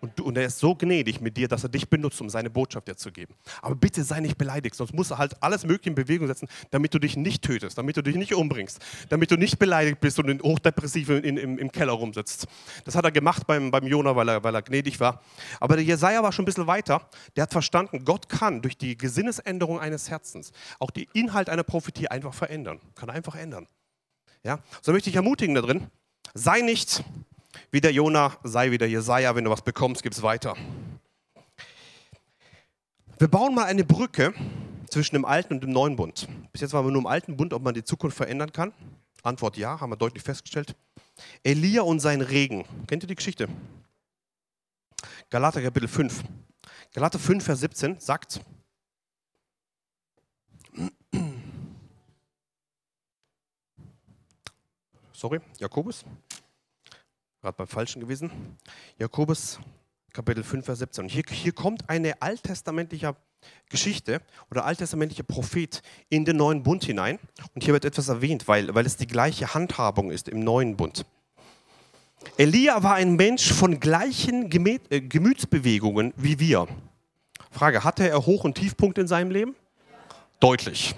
[0.00, 2.86] Und, und er ist so gnädig mit dir, dass er dich benutzt, um seine Botschaft
[2.86, 3.34] dir zu geben.
[3.62, 6.92] Aber bitte sei nicht beleidigt, sonst musst du halt alles Mögliche in Bewegung setzen, damit
[6.92, 10.28] du dich nicht tötest, damit du dich nicht umbringst, damit du nicht beleidigt bist und
[10.28, 12.46] in, in, im, im, Keller rumsitzt.
[12.84, 15.22] Das hat er gemacht beim, beim Jona, weil er, weil er gnädig war.
[15.58, 17.08] Aber der Jesaja war schon ein bisschen weiter.
[17.34, 22.08] Der hat verstanden, Gott kann durch die Gesinnesänderung eines Herzens auch den Inhalt einer Prophetie
[22.08, 22.78] einfach verändern.
[22.94, 23.66] Kann einfach ändern.
[24.42, 24.58] Ja?
[24.82, 25.90] So möchte ich ermutigen da drin.
[26.34, 27.04] Sei nicht
[27.70, 29.36] wie der Jona, sei wie der Jesaja.
[29.36, 30.56] Wenn du was bekommst, gib es weiter.
[33.18, 34.34] Wir bauen mal eine Brücke
[34.90, 36.28] zwischen dem alten und dem neuen Bund.
[36.50, 38.72] Bis jetzt waren wir nur im alten Bund, ob man die Zukunft verändern kann.
[39.22, 40.74] Antwort ja, haben wir deutlich festgestellt.
[41.42, 42.64] Elia und sein Regen.
[42.88, 43.48] Kennt ihr die Geschichte?
[45.30, 46.24] Galater Kapitel 5.
[46.92, 48.40] Galater 5, Vers 17 sagt,
[55.12, 56.04] sorry, Jakobus,
[57.44, 58.30] gerade beim Falschen gewesen.
[58.98, 59.60] Jakobus
[60.14, 61.04] Kapitel 5, Vers 17.
[61.04, 63.14] Und hier, hier kommt eine alttestamentliche
[63.68, 67.18] Geschichte oder alttestamentliche Prophet in den neuen Bund hinein.
[67.54, 71.04] Und hier wird etwas erwähnt, weil, weil es die gleiche Handhabung ist im neuen Bund.
[72.38, 74.50] Elia war ein Mensch von gleichen
[74.88, 76.66] äh, Gemütsbewegungen wie wir.
[77.50, 79.54] Frage, hatte er Hoch- und Tiefpunkte in seinem Leben?
[80.40, 80.94] Deutlich.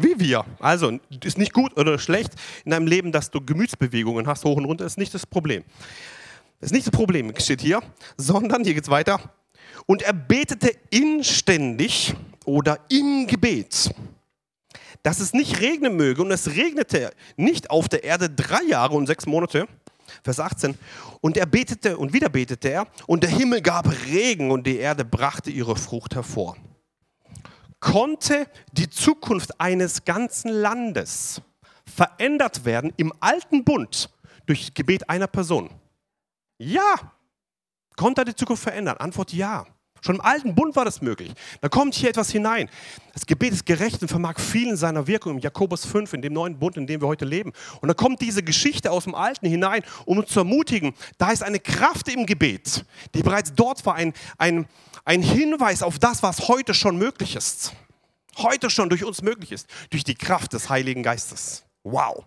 [0.00, 0.44] Wie wir.
[0.60, 2.32] Also, ist nicht gut oder schlecht
[2.64, 5.64] in deinem Leben, dass du Gemütsbewegungen hast, hoch und runter, ist nicht das Problem.
[6.60, 7.82] Das ist nicht das Problem, steht hier,
[8.16, 9.18] sondern, hier geht es weiter,
[9.86, 13.90] und er betete inständig oder im Gebet,
[15.02, 16.22] dass es nicht regnen möge.
[16.22, 19.66] Und es regnete nicht auf der Erde drei Jahre und sechs Monate.
[20.22, 20.76] Vers 18.
[21.20, 25.04] Und er betete und wieder betete er, und der Himmel gab Regen und die Erde
[25.04, 26.56] brachte ihre Frucht hervor.
[27.80, 31.40] Konnte die Zukunft eines ganzen Landes
[31.86, 34.10] verändert werden im alten Bund
[34.46, 35.70] durch Gebet einer Person?
[36.58, 37.12] Ja.
[37.96, 38.96] Konnte er die Zukunft verändern?
[38.98, 39.66] Antwort ja.
[40.00, 41.32] Schon im alten Bund war das möglich.
[41.60, 42.68] Da kommt hier etwas hinein.
[43.12, 46.58] Das Gebet ist gerecht und vermag vielen seiner Wirkung im Jakobus 5, in dem neuen
[46.58, 47.52] Bund, in dem wir heute leben.
[47.80, 51.42] Und da kommt diese Geschichte aus dem Alten hinein, um uns zu ermutigen, da ist
[51.42, 52.84] eine Kraft im Gebet,
[53.14, 54.66] die bereits dort war, ein, ein,
[55.04, 57.72] ein Hinweis auf das, was heute schon möglich ist.
[58.36, 61.64] Heute schon durch uns möglich ist, durch die Kraft des Heiligen Geistes.
[61.82, 62.24] Wow.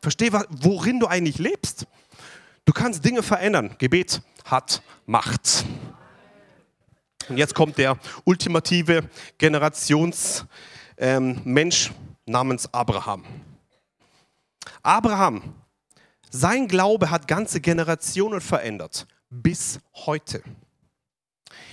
[0.00, 1.86] Versteh, worin du eigentlich lebst.
[2.64, 3.74] Du kannst Dinge verändern.
[3.78, 5.64] Gebet hat Macht.
[7.28, 9.08] Und jetzt kommt der ultimative
[9.38, 10.48] Generationsmensch
[10.98, 11.94] ähm,
[12.26, 13.24] namens Abraham.
[14.82, 15.54] Abraham,
[16.30, 20.42] sein Glaube hat ganze Generationen verändert, bis heute.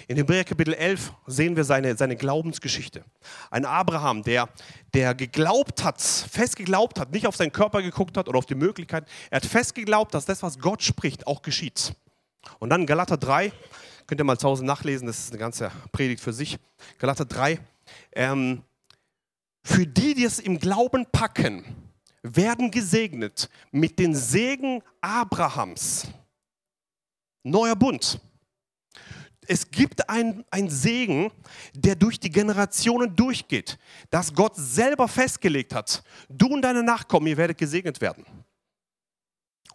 [0.07, 3.03] In Hebräer Kapitel 11 sehen wir seine, seine Glaubensgeschichte.
[3.51, 4.49] Ein Abraham, der,
[4.93, 8.55] der geglaubt hat, fest geglaubt hat, nicht auf seinen Körper geguckt hat oder auf die
[8.55, 9.07] Möglichkeit.
[9.29, 11.93] Er hat fest geglaubt, dass das, was Gott spricht, auch geschieht.
[12.57, 13.51] Und dann Galater 3,
[14.09, 16.57] Könnt ihr mal zu Hause nachlesen, das ist eine ganze Predigt für sich.
[16.97, 17.59] Galater 3.
[18.13, 18.63] Ähm,
[19.63, 21.63] für die, die es im Glauben packen,
[22.23, 26.07] werden gesegnet mit den Segen Abrahams.
[27.43, 28.19] Neuer Bund.
[29.45, 31.31] Es gibt einen Segen,
[31.75, 33.77] der durch die Generationen durchgeht,
[34.09, 36.03] das Gott selber festgelegt hat.
[36.29, 38.25] Du und deine Nachkommen, ihr werdet gesegnet werden.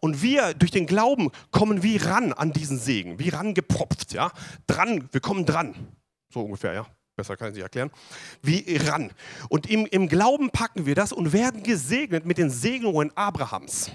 [0.04, 4.30] Und wir durch den Glauben kommen wie ran an diesen Segen, wie rangepropft, ja,
[4.66, 5.74] dran, wir kommen dran,
[6.28, 6.86] so ungefähr, ja,
[7.16, 7.90] besser kann ich nicht erklären,
[8.42, 9.12] wie ran.
[9.48, 13.92] Und im, im Glauben packen wir das und werden gesegnet mit den Segnungen Abrahams.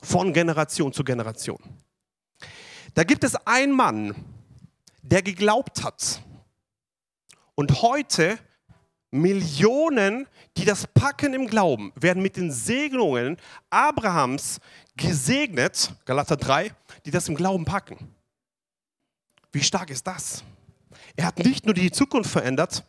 [0.00, 1.58] Von Generation zu Generation.
[2.94, 4.14] Da gibt es einen Mann,
[5.02, 6.22] der geglaubt hat.
[7.56, 8.38] Und heute
[9.14, 13.36] Millionen, die das packen im Glauben, werden mit den Segnungen
[13.70, 14.60] Abrahams
[14.96, 16.74] gesegnet, Galater 3,
[17.06, 17.96] die das im Glauben packen.
[19.52, 20.42] Wie stark ist das?
[21.14, 22.84] Er hat nicht nur die Zukunft verändert,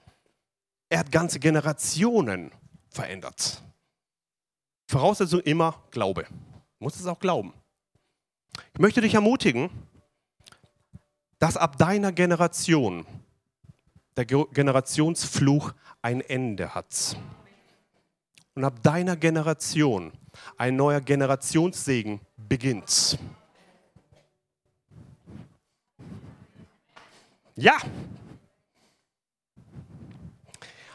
[0.89, 2.51] er hat ganze Generationen
[2.89, 3.61] verändert.
[4.87, 6.23] Voraussetzung immer Glaube.
[6.23, 7.53] Du musst es auch glauben.
[8.73, 9.69] Ich möchte dich ermutigen,
[11.37, 13.05] dass ab deiner Generation
[14.17, 15.73] der Generationsfluch
[16.05, 17.17] ein Ende hat.
[18.53, 20.11] Und ab deiner Generation
[20.55, 23.17] ein neuer Generationssegen beginnt.
[27.55, 27.77] Ja.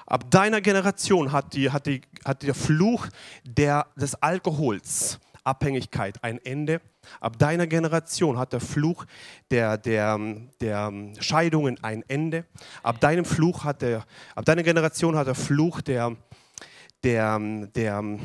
[0.07, 3.09] Ab deiner Generation hat, die, hat, die, hat der Fluch
[3.43, 6.81] der, des Alkohols, Abhängigkeit ein Ende.
[7.21, 9.07] Ab deiner Generation hat der Fluch
[9.51, 10.19] der, der,
[10.61, 12.45] der Scheidungen ein Ende.
[12.83, 16.17] Ab deinem Fluch hat der, ab deiner Generation hat der Fluch der,
[17.03, 17.39] der,
[17.75, 18.19] der hm,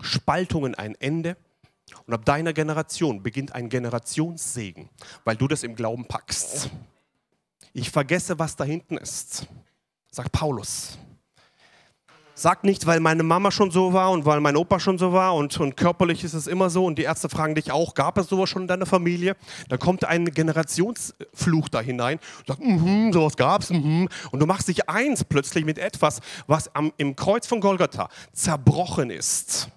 [0.00, 1.36] Spaltungen ein Ende.
[2.06, 4.88] Und ab deiner Generation beginnt ein Generationssegen,
[5.24, 6.70] weil du das im Glauben packst.
[7.72, 9.46] Ich vergesse, was da hinten ist,
[10.10, 10.98] sagt Paulus.
[12.36, 15.36] Sag nicht, weil meine Mama schon so war und weil mein Opa schon so war
[15.36, 18.26] und, und körperlich ist es immer so und die Ärzte fragen dich auch, gab es
[18.26, 19.36] sowas schon in deiner Familie?
[19.68, 23.70] Da kommt ein Generationsfluch da hinein und sagt, mm sowas gab es.
[23.70, 28.08] Mm Und du machst dich eins plötzlich mit etwas, was am, im Kreuz von Golgatha
[28.32, 29.68] zerbrochen ist.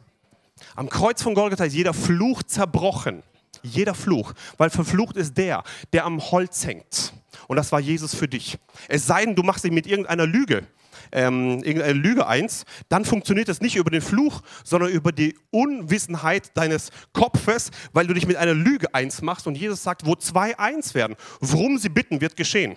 [0.75, 3.21] Am Kreuz von Golgatha ist jeder Fluch zerbrochen.
[3.61, 7.13] Jeder Fluch, weil verflucht ist der, der am Holz hängt.
[7.47, 8.57] Und das war Jesus für dich.
[8.87, 10.65] Es sei denn, du machst dich mit irgendeiner Lüge
[11.11, 16.51] ähm, irgendeine Lüge eins, dann funktioniert das nicht über den Fluch, sondern über die Unwissenheit
[16.55, 19.47] deines Kopfes, weil du dich mit einer Lüge eins machst.
[19.47, 22.75] Und Jesus sagt, wo zwei eins werden, worum sie bitten, wird geschehen.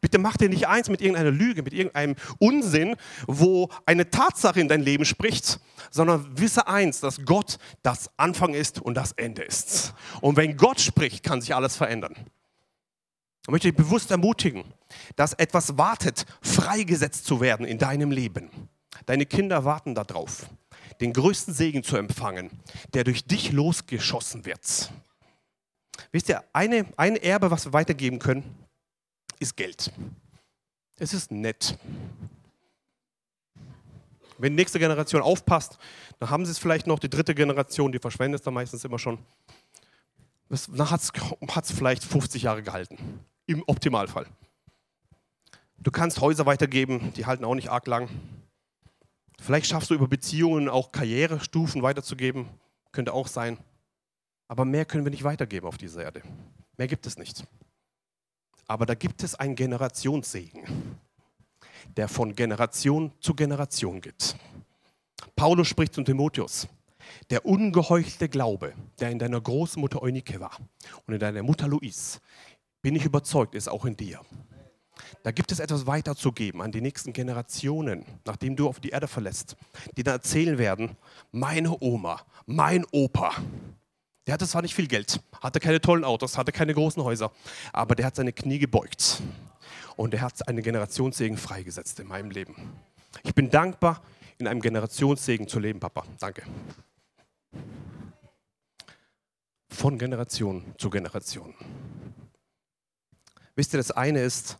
[0.00, 2.96] Bitte mach dir nicht eins mit irgendeiner Lüge, mit irgendeinem Unsinn,
[3.26, 8.80] wo eine Tatsache in dein Leben spricht, sondern wisse eins, dass Gott das Anfang ist
[8.80, 9.94] und das Ende ist.
[10.20, 12.14] Und wenn Gott spricht, kann sich alles verändern.
[13.46, 14.64] Ich möchte dich bewusst ermutigen,
[15.16, 18.50] dass etwas wartet, freigesetzt zu werden in deinem Leben.
[19.06, 20.46] Deine Kinder warten darauf,
[21.00, 22.50] den größten Segen zu empfangen,
[22.94, 24.92] der durch dich losgeschossen wird.
[26.12, 28.44] Wisst ihr, eine, ein Erbe, was wir weitergeben können,
[29.38, 29.92] ist Geld.
[30.96, 31.76] Es ist nett.
[34.38, 35.78] Wenn die nächste Generation aufpasst,
[36.18, 38.98] dann haben sie es vielleicht noch, die dritte Generation, die verschwendet es dann meistens immer
[38.98, 39.18] schon.
[40.48, 44.26] dann hat es vielleicht 50 Jahre gehalten, im Optimalfall.
[45.78, 48.08] Du kannst Häuser weitergeben, die halten auch nicht arg lang.
[49.40, 52.48] Vielleicht schaffst du über Beziehungen auch Karrierestufen weiterzugeben,
[52.92, 53.58] könnte auch sein.
[54.48, 56.22] Aber mehr können wir nicht weitergeben auf dieser Erde.
[56.76, 57.44] Mehr gibt es nicht.
[58.66, 60.98] Aber da gibt es einen Generationssegen,
[61.96, 64.36] der von Generation zu Generation geht.
[65.36, 66.68] Paulus spricht zu Timotheus.
[67.30, 70.56] Der ungeheuchelte Glaube, der in deiner Großmutter Eunike war
[71.06, 72.20] und in deiner Mutter Louise,
[72.80, 74.20] bin ich überzeugt, ist auch in dir.
[75.22, 79.56] Da gibt es etwas weiterzugeben an die nächsten Generationen, nachdem du auf die Erde verlässt,
[79.96, 80.96] die dann erzählen werden,
[81.32, 83.32] meine Oma, mein Opa,
[84.26, 87.30] der hatte zwar nicht viel Geld, hatte keine tollen Autos, hatte keine großen Häuser,
[87.72, 89.22] aber der hat seine Knie gebeugt
[89.96, 92.54] und er hat einen Generationssegen freigesetzt in meinem Leben.
[93.22, 94.02] Ich bin dankbar,
[94.38, 96.04] in einem Generationssegen zu leben, Papa.
[96.18, 96.42] Danke.
[99.68, 101.54] Von Generation zu Generation.
[103.56, 104.58] Wisst ihr, das eine ist,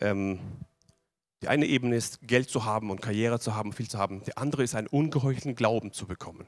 [0.00, 0.40] ähm,
[1.42, 4.22] die eine Ebene ist, Geld zu haben und Karriere zu haben, viel zu haben.
[4.24, 6.46] Die andere ist, einen ungeheuchelten Glauben zu bekommen,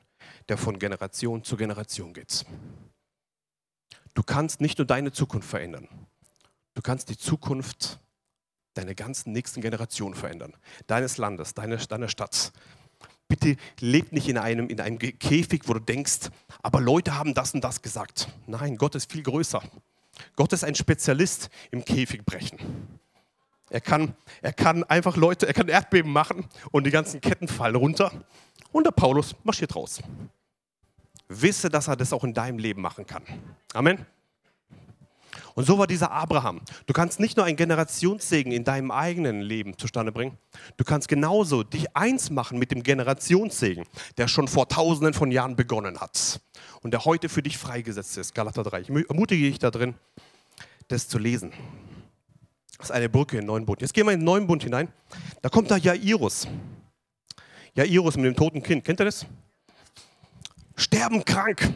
[0.49, 2.47] der von Generation zu Generation geht.
[4.15, 5.87] Du kannst nicht nur deine Zukunft verändern,
[6.75, 8.01] du kannst die Zukunft
[8.73, 10.55] deiner ganzen nächsten Generation verändern,
[10.87, 12.53] deines Landes, deiner, deiner Stadt.
[13.29, 16.31] Bitte lebt nicht in einem, in einem Käfig, wo du denkst,
[16.63, 18.29] aber Leute haben das und das gesagt.
[18.47, 19.63] Nein, Gott ist viel größer.
[20.37, 22.59] Gott ist ein Spezialist im Käfig brechen.
[23.71, 27.77] Er kann, er kann einfach Leute, er kann Erdbeben machen und die ganzen Ketten fallen
[27.77, 28.13] runter.
[28.73, 30.01] Und der Paulus marschiert raus.
[31.29, 33.23] Wisse, dass er das auch in deinem Leben machen kann.
[33.75, 34.07] Amen.
[35.55, 36.61] Und so war dieser Abraham.
[36.87, 40.37] Du kannst nicht nur einen Generationssegen in deinem eigenen Leben zustande bringen,
[40.77, 43.85] du kannst genauso dich eins machen mit dem Generationssegen,
[44.19, 46.41] der schon vor tausenden von Jahren begonnen hat
[46.83, 48.35] und der heute für dich freigesetzt ist.
[48.35, 48.81] Galater 3.
[48.83, 49.95] Ich ermutige dich da drin,
[50.89, 51.53] das zu lesen.
[52.79, 53.81] Das ist eine Brücke in den neuen Bund.
[53.81, 54.89] Jetzt gehen wir in den neuen Bund hinein.
[55.43, 56.47] Da kommt da Jairus.
[57.75, 58.85] Jairus mit dem toten Kind.
[58.85, 59.27] Kennt ihr das?
[60.77, 61.73] Sterbenkrank.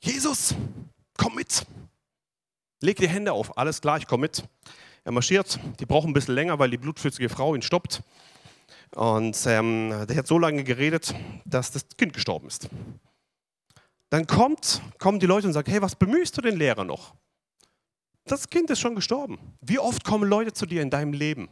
[0.00, 0.54] Jesus,
[1.16, 1.66] komm mit.
[2.80, 3.56] Leg die Hände auf.
[3.56, 4.44] Alles klar, ich komme mit.
[5.04, 5.58] Er marschiert.
[5.80, 8.02] Die brauchen ein bisschen länger, weil die blutflüssige Frau ihn stoppt.
[8.94, 12.68] Und ähm, der hat so lange geredet, dass das Kind gestorben ist.
[14.10, 17.14] Dann kommt, kommen die Leute und sagen, hey, was bemühst du den Lehrer noch?
[18.28, 19.38] Das Kind ist schon gestorben.
[19.60, 21.48] Wie oft kommen Leute zu dir in deinem Leben,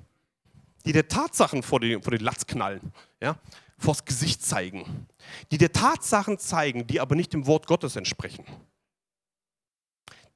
[0.85, 3.37] die dir Tatsachen vor die, vor die Latz knallen, ja?
[3.79, 5.07] vors Gesicht zeigen,
[5.51, 8.45] die dir Tatsachen zeigen, die aber nicht dem Wort Gottes entsprechen,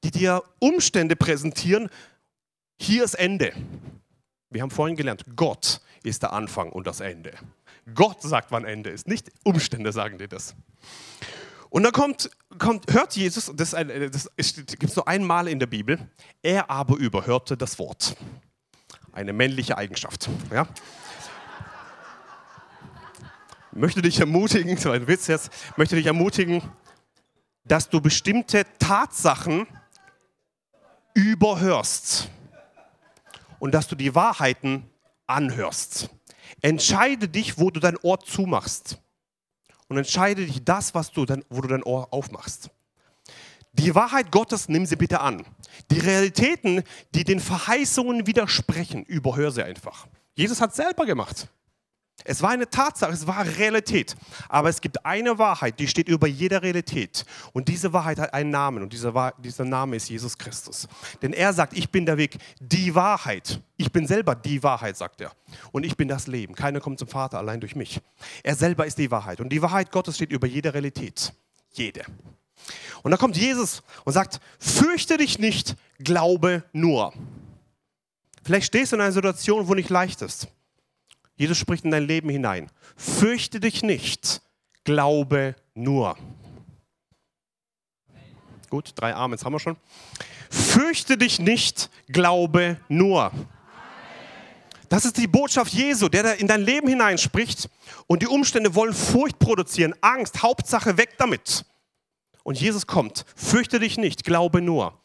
[0.03, 1.89] die dir Umstände präsentieren,
[2.79, 3.53] hier ist Ende.
[4.49, 7.33] Wir haben vorhin gelernt, Gott ist der Anfang und das Ende.
[7.93, 10.55] Gott sagt, wann Ende ist, nicht Umstände sagen dir das.
[11.71, 15.97] Und dann kommt, kommt hört Jesus, das, das gibt es nur einmal in der Bibel,
[16.43, 18.17] er aber überhörte das Wort.
[19.13, 20.29] Eine männliche Eigenschaft.
[20.51, 20.67] Ja?
[23.71, 26.61] möchte dich ermutigen, so ein Witz jetzt, möchte dich ermutigen,
[27.63, 29.65] dass du bestimmte Tatsachen
[31.13, 32.29] überhörst
[33.59, 34.89] und dass du die Wahrheiten
[35.25, 36.09] anhörst.
[36.61, 39.00] Entscheide dich, wo du dein Ohr zumachst
[39.91, 42.69] und entscheide dich das, was du dann, wo du dein Ohr aufmachst.
[43.73, 45.45] Die Wahrheit Gottes nimm sie bitte an.
[45.91, 46.83] Die Realitäten,
[47.13, 50.07] die den Verheißungen widersprechen, überhör sie einfach.
[50.33, 51.49] Jesus hat selber gemacht.
[52.25, 54.15] Es war eine Tatsache, es war Realität.
[54.49, 57.25] Aber es gibt eine Wahrheit, die steht über jeder Realität.
[57.53, 60.87] Und diese Wahrheit hat einen Namen und dieser, dieser Name ist Jesus Christus.
[61.21, 63.59] Denn er sagt, ich bin der Weg, die Wahrheit.
[63.77, 65.31] Ich bin selber die Wahrheit, sagt er.
[65.71, 66.55] Und ich bin das Leben.
[66.55, 67.99] Keiner kommt zum Vater allein durch mich.
[68.43, 69.41] Er selber ist die Wahrheit.
[69.41, 71.33] Und die Wahrheit Gottes steht über jeder Realität.
[71.71, 72.03] Jede.
[73.03, 77.13] Und dann kommt Jesus und sagt, fürchte dich nicht, glaube nur.
[78.43, 80.47] Vielleicht stehst du in einer Situation, wo nicht leicht ist.
[81.35, 82.69] Jesus spricht in dein Leben hinein.
[82.95, 84.41] Fürchte dich nicht,
[84.83, 86.17] glaube nur.
[88.69, 89.77] Gut, drei Amens haben wir schon.
[90.49, 93.31] Fürchte dich nicht, glaube nur.
[94.87, 97.69] Das ist die Botschaft Jesu, der da in dein Leben hineinspricht
[98.07, 101.65] und die Umstände wollen Furcht produzieren, Angst, Hauptsache weg damit.
[102.43, 105.00] Und Jesus kommt, fürchte dich nicht, glaube nur.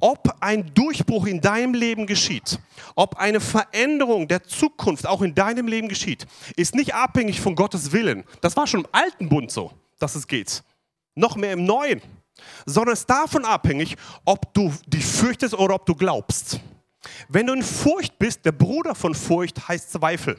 [0.00, 2.58] Ob ein Durchbruch in deinem Leben geschieht,
[2.94, 6.26] ob eine Veränderung der Zukunft auch in deinem Leben geschieht,
[6.56, 8.24] ist nicht abhängig von Gottes Willen.
[8.40, 10.62] Das war schon im alten Bund so, dass es geht.
[11.14, 12.00] Noch mehr im neuen.
[12.66, 16.60] Sondern es ist davon abhängig, ob du dich fürchtest oder ob du glaubst.
[17.28, 20.38] Wenn du in Furcht bist, der Bruder von Furcht heißt Zweifel.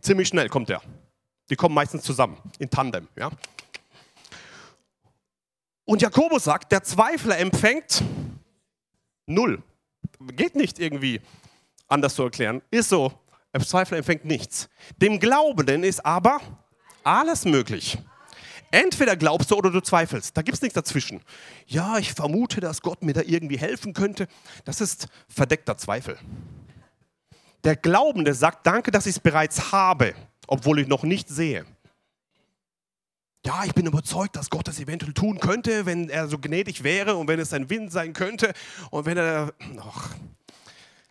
[0.00, 0.80] Ziemlich schnell kommt er.
[1.50, 3.08] Die kommen meistens zusammen, in Tandem.
[3.16, 3.30] Ja?
[5.84, 8.02] Und Jakobus sagt, der Zweifler empfängt
[9.26, 9.62] null.
[10.32, 11.20] Geht nicht irgendwie
[11.88, 12.62] anders zu erklären.
[12.70, 13.12] Ist so.
[13.52, 14.68] Der Zweifler empfängt nichts.
[15.00, 16.40] Dem Glaubenden ist aber
[17.04, 17.98] alles möglich.
[18.70, 20.36] Entweder glaubst du oder du zweifelst.
[20.36, 21.20] Da gibt es nichts dazwischen.
[21.66, 24.26] Ja, ich vermute, dass Gott mir da irgendwie helfen könnte.
[24.64, 26.18] Das ist verdeckter Zweifel.
[27.62, 30.14] Der Glaubende sagt, danke, dass ich es bereits habe,
[30.48, 31.64] obwohl ich noch nicht sehe
[33.46, 37.16] ja, ich bin überzeugt, dass Gott das eventuell tun könnte, wenn er so gnädig wäre
[37.16, 38.54] und wenn es ein Wind sein könnte
[38.90, 40.14] und wenn er, ach,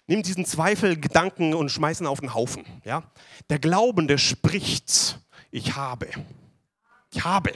[0.07, 2.65] nimmt diesen Zweifelgedanken und schmeißt ihn auf den Haufen.
[2.83, 3.03] Ja?
[3.49, 5.19] Der Glaubende spricht,
[5.51, 6.09] ich habe.
[7.11, 7.53] Ich habe.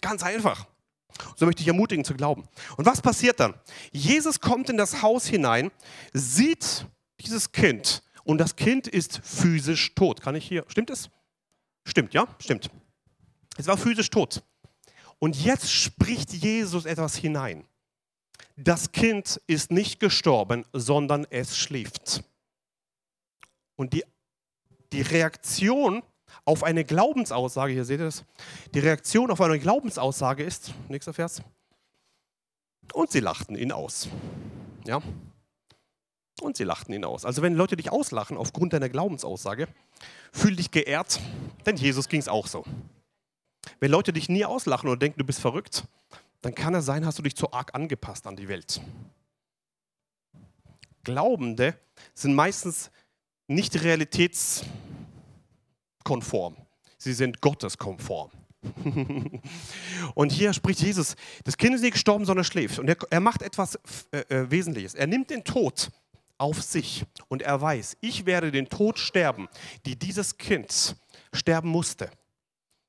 [0.00, 0.66] Ganz einfach.
[1.36, 2.48] So möchte ich ermutigen zu glauben.
[2.76, 3.54] Und was passiert dann?
[3.92, 5.70] Jesus kommt in das Haus hinein,
[6.12, 6.86] sieht
[7.20, 10.20] dieses Kind und das Kind ist physisch tot.
[10.20, 11.10] Kann ich hier, stimmt es?
[11.84, 12.26] Stimmt, ja?
[12.38, 12.70] Stimmt.
[13.56, 14.42] Es war physisch tot.
[15.18, 17.66] Und jetzt spricht Jesus etwas hinein.
[18.56, 22.22] Das Kind ist nicht gestorben, sondern es schläft.
[23.76, 24.04] Und die,
[24.92, 26.02] die Reaktion
[26.44, 28.24] auf eine Glaubensaussage, hier seht ihr das,
[28.74, 31.42] die Reaktion auf eine Glaubensaussage ist, nächster Vers,
[32.92, 34.08] und sie lachten ihn aus.
[34.86, 35.02] Ja?
[36.40, 37.24] Und sie lachten ihn aus.
[37.24, 39.68] Also wenn Leute dich auslachen aufgrund deiner Glaubensaussage,
[40.32, 41.20] fühl dich geehrt,
[41.64, 42.64] denn Jesus ging es auch so.
[43.80, 45.84] Wenn Leute dich nie auslachen oder denken, du bist verrückt,
[46.42, 48.80] dann kann es sein, hast du dich zu arg angepasst an die Welt.
[51.04, 51.78] Glaubende
[52.14, 52.90] sind meistens
[53.46, 56.56] nicht realitätskonform.
[56.98, 58.30] Sie sind gotteskonform.
[60.14, 61.14] und hier spricht Jesus,
[61.44, 62.78] das Kind ist nicht gestorben, sondern schläft.
[62.78, 63.78] Und er, er macht etwas
[64.10, 64.94] äh, äh, Wesentliches.
[64.94, 65.90] Er nimmt den Tod
[66.38, 69.48] auf sich und er weiß, ich werde den Tod sterben,
[69.84, 70.96] die dieses Kind
[71.32, 72.10] sterben musste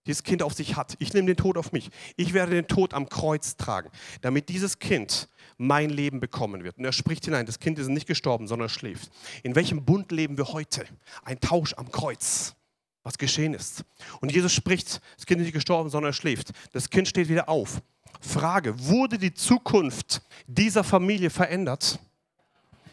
[0.08, 0.96] dieses Kind auf sich hat.
[1.00, 1.90] Ich nehme den Tod auf mich.
[2.16, 3.90] Ich werde den Tod am Kreuz tragen,
[4.22, 6.78] damit dieses Kind mein Leben bekommen wird.
[6.78, 9.12] Und er spricht hinein, das Kind ist nicht gestorben, sondern schläft.
[9.44, 10.86] In welchem Bund leben wir heute?
[11.24, 12.56] Ein Tausch am Kreuz,
[13.04, 13.84] was geschehen ist.
[14.22, 16.52] Und Jesus spricht, das Kind ist nicht gestorben, sondern er schläft.
[16.74, 17.82] Das Kind steht wieder auf.
[18.20, 22.00] Frage, wurde die Zukunft dieser Familie verändert?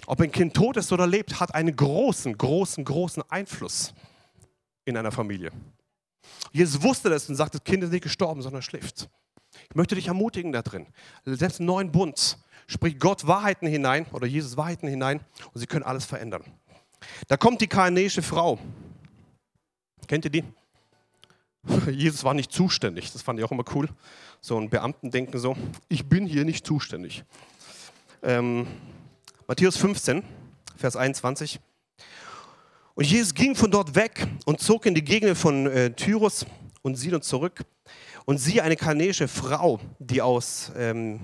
[0.06, 3.94] Ob ein Kind tot ist oder lebt, hat einen großen, großen, großen Einfluss
[4.84, 5.50] in einer Familie.
[6.52, 9.08] Jesus wusste das und sagt, das Kind ist nicht gestorben, sondern schläft.
[9.68, 10.86] Ich möchte dich ermutigen da drin.
[11.24, 15.20] Selbst im neuen Bund spricht Gott Wahrheiten hinein oder Jesus Wahrheiten hinein
[15.52, 16.44] und sie können alles verändern.
[17.28, 18.58] Da kommt die kanäische Frau.
[20.06, 20.44] Kennt ihr die?
[21.90, 23.12] Jesus war nicht zuständig.
[23.12, 23.88] Das fand ich auch immer cool.
[24.40, 25.56] So ein Beamten denken so,
[25.88, 27.24] ich bin hier nicht zuständig.
[28.22, 28.66] Ähm,
[29.46, 30.22] Matthäus 15,
[30.76, 31.60] Vers 21.
[32.94, 36.46] Und Jesus ging von dort weg und zog in die Gegend von äh, Tyrus
[36.82, 37.64] und Sidon zurück.
[38.24, 41.20] Und sie, eine kanäische Frau, die aus, ähm,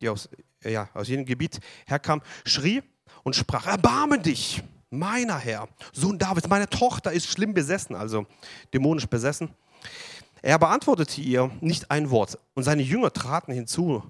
[0.00, 0.28] die aus,
[0.62, 2.82] äh, ja, aus jenem Gebiet herkam, schrie
[3.22, 8.26] und sprach, erbarme dich, meiner Herr, Sohn Davids, meine Tochter ist schlimm besessen, also
[8.74, 9.50] dämonisch besessen.
[10.42, 12.38] Er beantwortete ihr nicht ein Wort.
[12.54, 14.02] Und seine Jünger traten hinzu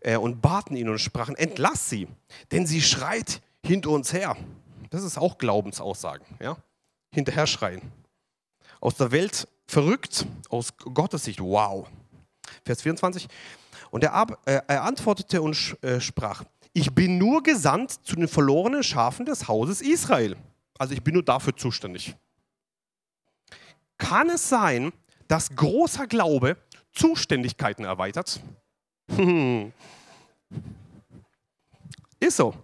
[0.00, 2.06] äh, und baten ihn und sprachen, entlass sie,
[2.52, 4.36] denn sie schreit hinter uns her.
[4.90, 6.26] Das ist auch Glaubensaussagen.
[6.40, 6.56] Ja?
[7.12, 7.82] Hinterher schreien.
[8.80, 11.88] Aus der Welt verrückt, aus Gottes Sicht, wow.
[12.64, 13.28] Vers 24.
[13.90, 18.82] Und er, äh, er antwortete und äh, sprach, ich bin nur gesandt zu den verlorenen
[18.82, 20.36] Schafen des Hauses Israel.
[20.78, 22.14] Also ich bin nur dafür zuständig.
[23.96, 24.92] Kann es sein,
[25.26, 26.56] dass großer Glaube
[26.92, 28.40] Zuständigkeiten erweitert?
[32.20, 32.54] Ist so.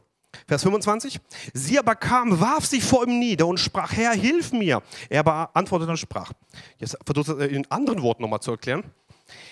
[0.47, 1.21] Vers 25.
[1.53, 4.83] Sie aber kam, warf sich vor ihm nieder und sprach, Herr, hilf mir.
[5.09, 6.33] Er aber antwortete und sprach.
[6.79, 8.85] Jetzt versucht er in anderen Worten nochmal zu erklären.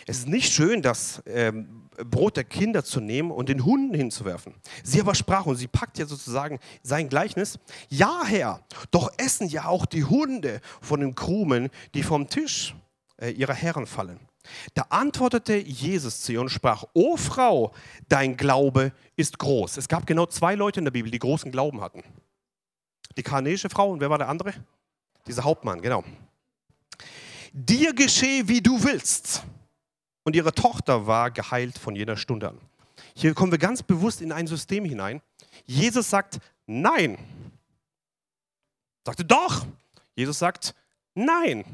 [0.07, 4.55] Es ist nicht schön, das ähm, Brot der Kinder zu nehmen und den Hunden hinzuwerfen.
[4.83, 7.59] Sie aber sprach und sie packt ja sozusagen sein Gleichnis.
[7.89, 12.75] Ja, Herr, doch essen ja auch die Hunde von den Krumen, die vom Tisch
[13.19, 14.21] äh, ihrer Herren fallen.
[14.75, 17.73] Da antwortete Jesus zu ihr und sprach, O Frau,
[18.09, 19.77] dein Glaube ist groß.
[19.77, 22.03] Es gab genau zwei Leute in der Bibel, die großen Glauben hatten.
[23.17, 24.55] Die kanäische Frau und wer war der andere?
[25.27, 26.05] Dieser Hauptmann, genau.
[27.53, 29.45] Dir geschehe, wie du willst.
[30.25, 32.59] Und ihre Tochter war geheilt von jener Stunde an.
[33.15, 35.21] Hier kommen wir ganz bewusst in ein System hinein.
[35.67, 37.19] Jesus sagt nein.
[39.05, 39.67] Sagte doch.
[40.15, 40.75] Jesus sagt
[41.15, 41.65] nein.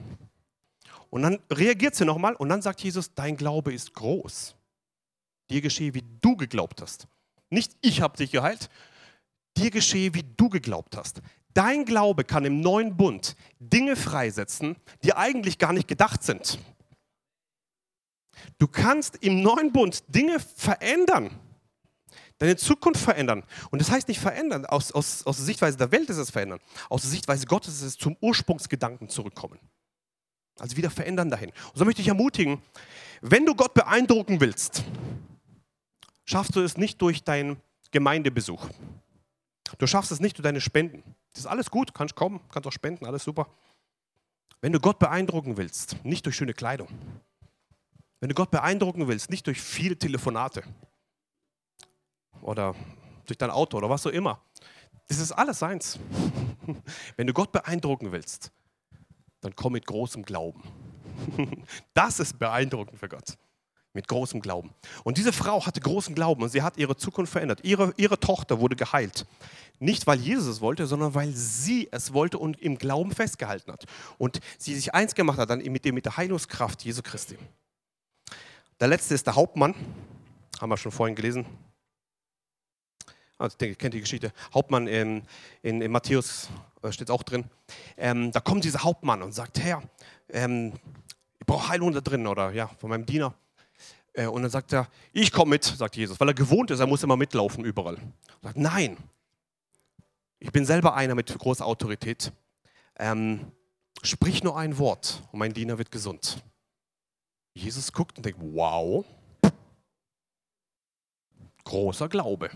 [1.10, 4.54] Und dann reagiert sie nochmal und dann sagt Jesus, dein Glaube ist groß.
[5.50, 7.08] Dir geschehe, wie du geglaubt hast.
[7.50, 8.68] Nicht ich habe dich geheilt,
[9.56, 11.22] dir geschehe, wie du geglaubt hast.
[11.54, 16.58] Dein Glaube kann im neuen Bund Dinge freisetzen, die eigentlich gar nicht gedacht sind.
[18.58, 21.30] Du kannst im neuen Bund Dinge verändern,
[22.38, 23.44] deine Zukunft verändern.
[23.70, 26.60] Und das heißt nicht verändern, aus, aus, aus der Sichtweise der Welt ist es verändern,
[26.88, 29.58] aus der Sichtweise Gottes ist es zum Ursprungsgedanken zurückkommen.
[30.58, 31.50] Also wieder verändern dahin.
[31.50, 32.60] Und so möchte ich ermutigen,
[33.20, 34.84] wenn du Gott beeindrucken willst,
[36.24, 37.56] schaffst du es nicht durch deinen
[37.90, 38.68] Gemeindebesuch.
[39.78, 41.02] Du schaffst es nicht durch deine Spenden.
[41.32, 43.48] Das ist alles gut, kannst kommen, kannst auch spenden, alles super.
[44.60, 46.88] Wenn du Gott beeindrucken willst, nicht durch schöne Kleidung.
[48.20, 50.64] Wenn du Gott beeindrucken willst, nicht durch viele Telefonate
[52.42, 52.74] oder
[53.26, 54.40] durch dein Auto oder was auch immer.
[55.06, 55.98] Das ist alles seins.
[57.16, 58.50] Wenn du Gott beeindrucken willst,
[59.40, 60.62] dann komm mit großem Glauben.
[61.94, 63.36] Das ist beeindruckend für Gott.
[63.92, 64.70] Mit großem Glauben.
[65.02, 67.60] Und diese Frau hatte großen Glauben und sie hat ihre Zukunft verändert.
[67.64, 69.26] Ihre, ihre Tochter wurde geheilt.
[69.80, 73.86] Nicht, weil Jesus es wollte, sondern weil sie es wollte und im Glauben festgehalten hat.
[74.18, 77.38] Und sie sich eins gemacht hat dann mit, dem, mit der Heilungskraft Jesu Christi.
[78.78, 79.74] Der letzte ist der Hauptmann.
[80.60, 81.46] Haben wir schon vorhin gelesen.
[83.38, 84.32] Also, ich denke, ihr kennt die Geschichte.
[84.52, 85.22] Hauptmann in,
[85.62, 86.48] in, in Matthäus
[86.82, 87.44] äh, steht es auch drin.
[87.96, 89.82] Ähm, da kommt dieser Hauptmann und sagt: Herr,
[90.28, 90.72] ähm,
[91.38, 93.34] ich brauche Heilung da drin oder ja, von meinem Diener.
[94.12, 96.86] Äh, und dann sagt er, ich komme mit, sagt Jesus, weil er gewohnt ist, er
[96.86, 97.96] muss immer mitlaufen überall.
[98.42, 98.96] Er sagt, nein,
[100.40, 102.32] ich bin selber einer mit großer Autorität.
[102.98, 103.52] Ähm,
[104.02, 106.42] sprich nur ein Wort und mein Diener wird gesund.
[107.54, 109.04] Jesus guckt und denkt, wow,
[111.64, 112.50] großer Glaube.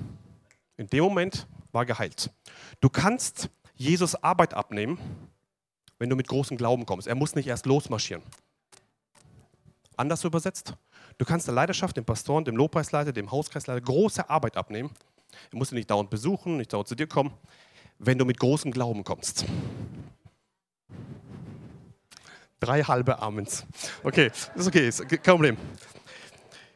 [0.76, 2.30] In dem Moment war geheilt.
[2.80, 4.98] Du kannst Jesus Arbeit abnehmen,
[5.98, 7.06] wenn du mit großem Glauben kommst.
[7.06, 8.22] Er muss nicht erst losmarschieren.
[9.96, 10.74] Anders übersetzt,
[11.18, 14.90] Du kannst der Leidenschaft, dem Pastoren, dem Lobpreisleiter, dem Hauskreisleiter große Arbeit abnehmen.
[15.52, 17.32] Er muss nicht dauernd besuchen, nicht dauernd zu dir kommen,
[17.98, 19.44] wenn du mit großem Glauben kommst.
[22.60, 23.64] Drei halbe Amens.
[24.04, 25.56] Okay, ist okay, ist kein Problem.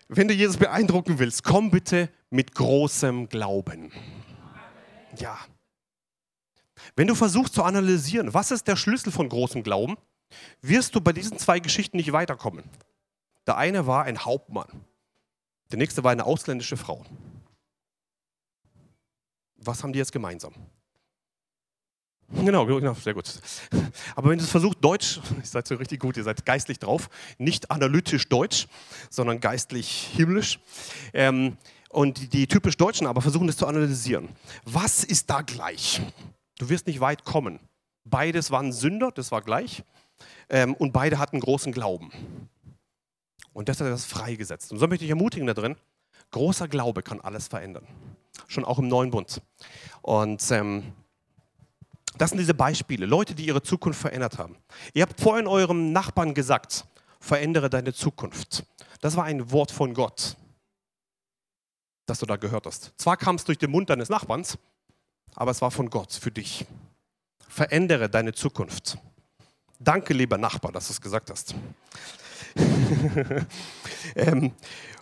[0.08, 3.92] Wenn du Jesus beeindrucken willst, komm bitte mit großem Glauben.
[5.18, 5.38] Ja.
[6.94, 9.96] Wenn du versuchst zu analysieren, was ist der Schlüssel von großem Glauben,
[10.60, 12.64] wirst du bei diesen zwei Geschichten nicht weiterkommen.
[13.46, 14.68] Der eine war ein Hauptmann,
[15.70, 17.04] der nächste war eine ausländische Frau.
[19.56, 20.54] Was haben die jetzt gemeinsam?
[22.28, 23.40] Genau, genau, sehr gut.
[24.16, 27.08] Aber wenn du es versucht, Deutsch, ihr seid so richtig gut, ihr seid geistlich drauf,
[27.38, 28.66] nicht analytisch deutsch,
[29.10, 30.58] sondern geistlich himmlisch.
[31.12, 31.56] Ähm,
[31.88, 34.28] und die, die typisch Deutschen aber versuchen das zu analysieren.
[34.64, 36.02] Was ist da gleich?
[36.58, 37.60] Du wirst nicht weit kommen.
[38.04, 39.84] Beides waren Sünder, das war gleich.
[40.48, 42.10] Ähm, und beide hatten großen Glauben.
[43.52, 44.72] Und das hat das freigesetzt.
[44.72, 45.76] Und so möchte ich ermutigen da drin,
[46.32, 47.86] großer Glaube kann alles verändern.
[48.48, 49.40] Schon auch im neuen Bund.
[50.02, 50.92] Und ähm,
[52.18, 54.56] das sind diese Beispiele, Leute, die ihre Zukunft verändert haben.
[54.94, 56.86] Ihr habt vorhin eurem Nachbarn gesagt,
[57.20, 58.64] verändere deine Zukunft.
[59.00, 60.36] Das war ein Wort von Gott,
[62.06, 62.92] das du da gehört hast.
[62.96, 64.58] Zwar kam es durch den Mund deines Nachbarns,
[65.34, 66.66] aber es war von Gott für dich.
[67.48, 68.98] Verändere deine Zukunft.
[69.78, 71.54] Danke, lieber Nachbar, dass du es gesagt hast.
[74.16, 74.52] ähm,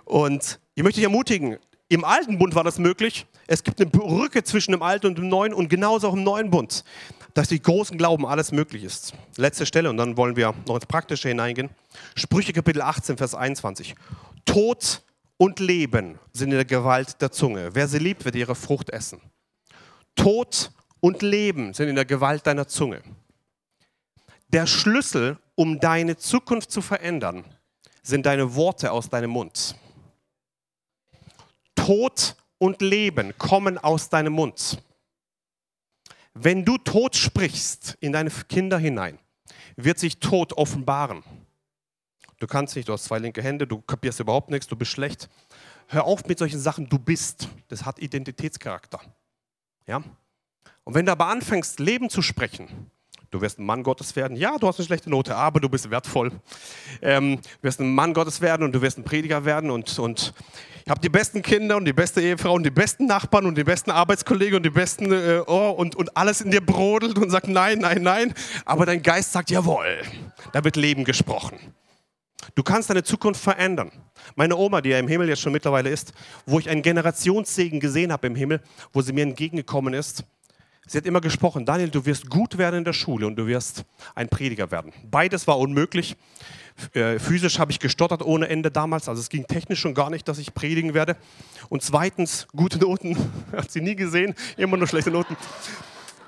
[0.05, 1.59] und ich möchte dich ermutigen,
[1.95, 3.27] im alten Bund war das möglich.
[3.47, 6.51] Es gibt eine Brücke zwischen dem alten und dem neuen und genauso auch im neuen
[6.51, 6.85] Bund,
[7.35, 9.15] dass durch großen Glauben alles möglich ist.
[9.37, 11.71] Letzte Stelle und dann wollen wir noch ins Praktische hineingehen.
[12.17, 13.95] Sprüche Kapitel 18, Vers 21.
[14.45, 15.03] Tod
[15.37, 17.71] und Leben sind in der Gewalt der Zunge.
[17.75, 19.21] Wer sie liebt, wird ihre Frucht essen.
[20.17, 20.71] Tod
[21.01, 23.03] und Leben sind in der Gewalt deiner Zunge.
[24.49, 27.45] Der Schlüssel, um deine Zukunft zu verändern,
[28.03, 29.77] sind deine Worte aus deinem Mund.
[31.85, 34.83] Tod und Leben kommen aus deinem Mund.
[36.33, 39.19] Wenn du Tod sprichst in deine Kinder hinein,
[39.77, 41.23] wird sich Tod offenbaren.
[42.39, 45.29] Du kannst nicht, du hast zwei linke Hände, du kapierst überhaupt nichts, du bist schlecht.
[45.89, 47.51] Hör auf mit solchen Sachen, du bist.
[47.69, 49.01] Das hat Identitätscharakter.
[49.87, 50.03] Ja?
[50.85, 52.91] Und wenn du aber anfängst, Leben zu sprechen,
[53.35, 54.37] Du wirst ein Mann Gottes werden.
[54.37, 56.31] Ja, du hast eine schlechte Note, aber du bist wertvoll.
[57.03, 60.33] Ähm, du wirst ein Mann Gottes werden und du wirst ein Prediger werden und, und
[60.85, 63.65] ich habe die besten Kinder und die beste Ehefrau und die besten Nachbarn und die
[63.65, 67.49] besten Arbeitskollegen und die besten äh, oh, und, und alles in dir brodelt und sagt
[67.49, 68.35] nein, nein, nein.
[68.67, 70.03] Aber dein Geist sagt jawohl.
[70.53, 71.59] Da wird Leben gesprochen.
[72.55, 73.91] Du kannst deine Zukunft verändern.
[74.37, 76.13] Meine Oma, die ja im Himmel jetzt schon mittlerweile ist,
[76.47, 78.61] wo ich einen Generationssegen gesehen habe im Himmel,
[78.93, 80.23] wo sie mir entgegengekommen ist,
[80.87, 83.85] sie hat immer gesprochen, Daniel, du wirst gut werden in der Schule und du wirst
[84.15, 84.93] ein Prediger werden.
[85.11, 86.17] Beides war unmöglich.
[86.93, 90.27] Äh, physisch habe ich gestottert ohne Ende damals, also es ging technisch schon gar nicht,
[90.27, 91.17] dass ich predigen werde.
[91.69, 93.17] Und zweitens, gute Noten,
[93.53, 95.37] hat sie nie gesehen, immer nur schlechte Noten.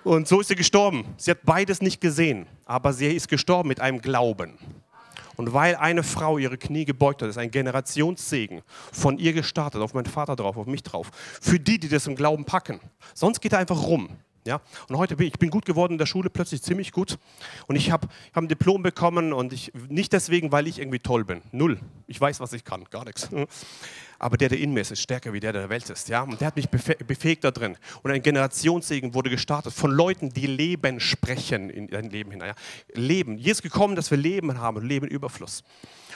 [0.05, 1.05] Und so ist sie gestorben.
[1.17, 4.57] Sie hat beides nicht gesehen, aber sie ist gestorben mit einem Glauben.
[5.37, 9.95] Und weil eine Frau ihre Knie gebeugt hat, ist ein Generationssegen von ihr gestartet, auf
[9.95, 11.11] meinen Vater drauf, auf mich drauf.
[11.41, 12.81] Für die, die das im Glauben packen.
[13.15, 14.09] Sonst geht er einfach rum.
[14.47, 14.61] Ja?
[14.89, 17.19] Und heute bin ich bin gut geworden in der Schule, plötzlich ziemlich gut.
[17.67, 21.25] Und ich habe hab ein Diplom bekommen und ich, nicht deswegen, weil ich irgendwie toll
[21.25, 21.43] bin.
[21.53, 21.79] Null.
[22.07, 23.29] Ich weiß, was ich kann, gar nichts.
[24.19, 26.09] Aber der, der in mir ist, ist stärker wie der, der der Welt ist.
[26.09, 26.23] Ja?
[26.23, 27.77] Und der hat mich befähigt da drin.
[28.03, 32.51] Und ein Generationssegen wurde gestartet von Leuten, die Leben sprechen in dein Leben hinein.
[32.51, 32.55] Ja?
[32.95, 33.37] Leben.
[33.37, 35.65] Hier ist gekommen, dass wir Leben haben und Leben Überfluss.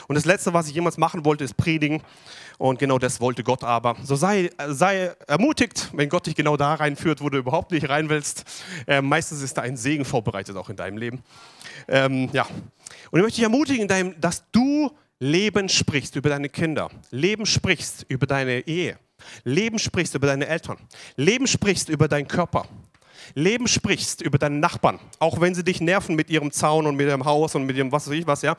[0.07, 2.01] Und das Letzte, was ich jemals machen wollte, ist predigen.
[2.57, 3.95] Und genau das wollte Gott aber.
[4.03, 8.09] So sei, sei ermutigt, wenn Gott dich genau da reinführt, wo du überhaupt nicht rein
[8.09, 8.45] willst.
[8.87, 11.23] Äh, meistens ist da ein Segen vorbereitet, auch in deinem Leben.
[11.87, 12.47] Ähm, ja.
[13.11, 14.91] Und ich möchte dich ermutigen, dass du
[15.23, 16.89] Leben sprichst über deine Kinder.
[17.11, 18.97] Leben sprichst über deine Ehe.
[19.43, 20.79] Leben sprichst über deine Eltern.
[21.15, 22.67] Leben sprichst über deinen Körper.
[23.33, 27.07] Leben sprichst über deinen Nachbarn, auch wenn sie dich nerven mit ihrem Zaun und mit
[27.07, 28.55] ihrem Haus und mit ihrem was weiß ich was, ja.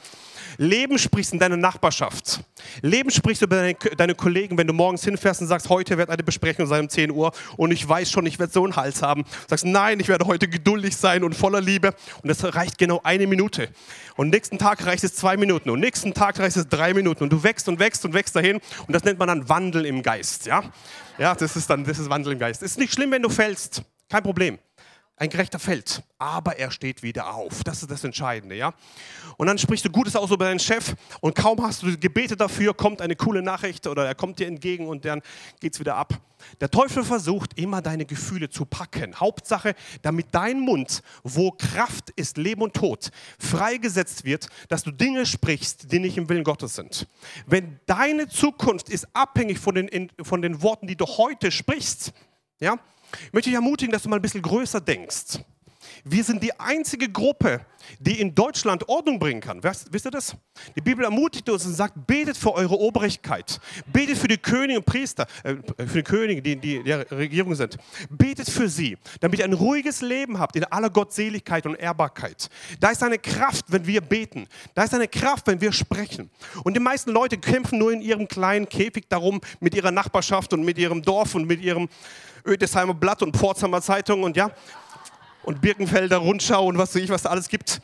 [0.58, 2.40] Leben sprichst in deiner Nachbarschaft.
[2.82, 6.22] Leben sprichst über deine, deine Kollegen, wenn du morgens hinfährst und sagst, heute wird eine
[6.22, 9.24] Besprechung sein um 10 Uhr und ich weiß schon, ich werde so einen Hals haben.
[9.48, 13.26] Sagst, nein, ich werde heute geduldig sein und voller Liebe und das reicht genau eine
[13.26, 13.68] Minute.
[14.16, 17.32] Und nächsten Tag reicht es zwei Minuten und nächsten Tag reicht es drei Minuten und
[17.32, 20.46] du wächst und wächst und wächst dahin und das nennt man dann Wandel im Geist,
[20.46, 20.62] ja.
[21.18, 22.62] Ja, das ist dann, das ist Wandel im Geist.
[22.62, 23.82] Ist nicht schlimm, wenn du fällst.
[24.12, 24.58] Kein Problem.
[25.16, 27.64] Ein Gerechter fällt, aber er steht wieder auf.
[27.64, 28.74] Das ist das Entscheidende, ja?
[29.38, 32.74] Und dann sprichst du Gutes aus über deinen Chef und kaum hast du Gebete dafür,
[32.74, 35.22] kommt eine coole Nachricht oder er kommt dir entgegen und dann
[35.60, 36.20] geht's wieder ab.
[36.60, 39.18] Der Teufel versucht immer deine Gefühle zu packen.
[39.18, 45.24] Hauptsache, damit dein Mund, wo Kraft ist, Leben und Tod, freigesetzt wird, dass du Dinge
[45.24, 47.08] sprichst, die nicht im Willen Gottes sind.
[47.46, 52.12] Wenn deine Zukunft ist abhängig von den, von den Worten, die du heute sprichst,
[52.60, 52.78] ja,
[53.26, 55.40] ich möchte dich ermutigen, dass du mal ein bisschen größer denkst.
[56.04, 57.60] Wir sind die einzige Gruppe,
[58.00, 59.62] die in Deutschland Ordnung bringen kann.
[59.62, 60.34] Wisst ihr das?
[60.74, 63.60] Die Bibel ermutigt uns und sagt, betet für eure Obrigkeit.
[63.92, 65.54] Betet für die Könige und Priester, äh,
[65.86, 67.78] für die Könige, die in der Regierung sind.
[68.10, 72.48] Betet für sie, damit ihr ein ruhiges Leben habt in aller Gottseligkeit und Ehrbarkeit.
[72.80, 74.48] Da ist eine Kraft, wenn wir beten.
[74.74, 76.30] Da ist eine Kraft, wenn wir sprechen.
[76.64, 80.64] Und die meisten Leute kämpfen nur in ihrem kleinen Käfig darum, mit ihrer Nachbarschaft und
[80.64, 81.88] mit ihrem Dorf und mit ihrem
[82.47, 84.51] Ödesheimer Blatt und Pforzheimer Zeitung und ja,
[85.43, 87.80] und Birkenfelder Rundschau und was weiß ich, was da alles gibt.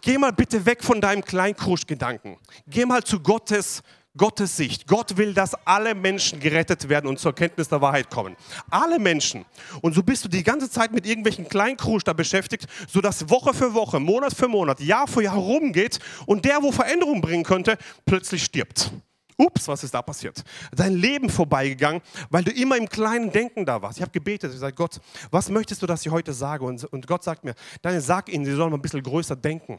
[0.00, 2.36] Geh mal bitte weg von deinem Kleinkruschgedanken.
[2.66, 3.82] Geh mal zu Gottes
[4.16, 4.86] Gottes Sicht.
[4.86, 8.36] Gott will, dass alle Menschen gerettet werden und zur Kenntnis der Wahrheit kommen.
[8.70, 9.44] Alle Menschen.
[9.82, 13.74] Und so bist du die ganze Zeit mit irgendwelchen Kleinkrusch da beschäftigt, sodass Woche für
[13.74, 18.44] Woche, Monat für Monat, Jahr für Jahr rumgeht und der, wo Veränderung bringen könnte, plötzlich
[18.44, 18.92] stirbt.
[19.36, 20.44] Ups, was ist da passiert?
[20.74, 23.98] Dein Leben vorbeigegangen, weil du immer im kleinen Denken da warst.
[23.98, 26.64] Ich habe gebetet, ich sage, Gott, was möchtest du, dass ich heute sage?
[26.64, 29.78] Und, und Gott sagt mir, Daniel, sag ihnen, sie sollen mal ein bisschen größer denken.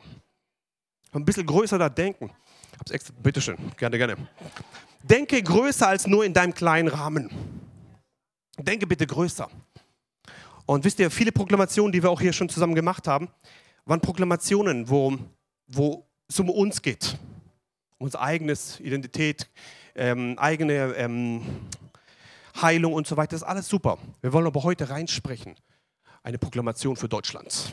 [1.14, 2.32] Ein bisschen größer da denken.
[2.78, 4.18] Hab's extra, bitteschön, gerne, gerne.
[5.02, 7.30] Denke größer als nur in deinem kleinen Rahmen.
[8.58, 9.50] Denke bitte größer.
[10.66, 13.30] Und wisst ihr, viele Proklamationen, die wir auch hier schon zusammen gemacht haben,
[13.86, 15.18] waren Proklamationen, wo,
[15.68, 17.18] wo es um uns geht
[17.98, 19.50] unsere eigene Identität,
[19.96, 21.42] ähm, eigene ähm,
[22.62, 23.32] Heilung und so weiter.
[23.32, 23.98] Das ist alles super.
[24.22, 25.56] Wir wollen aber heute reinsprechen.
[26.24, 27.72] Eine Proklamation für Deutschland.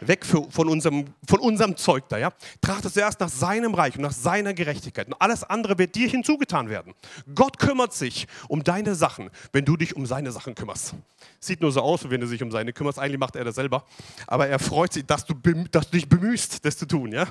[0.00, 2.32] Weg für, von, unserem, von unserem Zeug da, ja.
[2.60, 5.06] Trachte zuerst nach seinem Reich und nach seiner Gerechtigkeit.
[5.06, 6.94] Und alles andere wird dir hinzugetan werden.
[7.34, 10.94] Gott kümmert sich um deine Sachen, wenn du dich um seine Sachen kümmerst.
[11.40, 12.98] Sieht nur so aus, wenn du dich um seine kümmerst.
[12.98, 13.84] Eigentlich macht er das selber.
[14.26, 15.34] Aber er freut sich, dass du,
[15.70, 17.26] dass du dich bemühst, das zu tun, ja.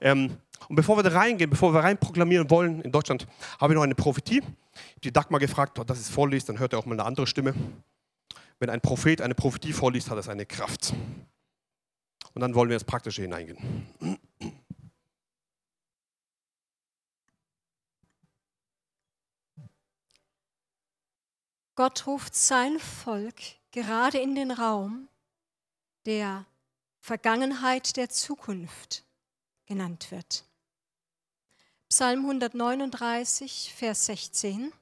[0.00, 0.36] Ähm,
[0.68, 3.26] und bevor wir da reingehen, bevor wir rein proklamieren wollen in Deutschland,
[3.60, 4.42] habe ich noch eine Prophetie.
[5.04, 7.54] Die Dagmar gefragt, dass es vorliest, dann hört er auch mal eine andere Stimme.
[8.58, 10.94] Wenn ein Prophet eine Prophetie vorliest, hat es eine Kraft.
[12.34, 13.88] Und dann wollen wir ins Praktische hineingehen.
[21.74, 25.08] Gott ruft sein Volk gerade in den Raum
[26.04, 26.46] der
[27.00, 29.04] Vergangenheit der Zukunft
[29.66, 30.44] genannt wird.
[31.88, 34.72] Psalm 139, Vers 16.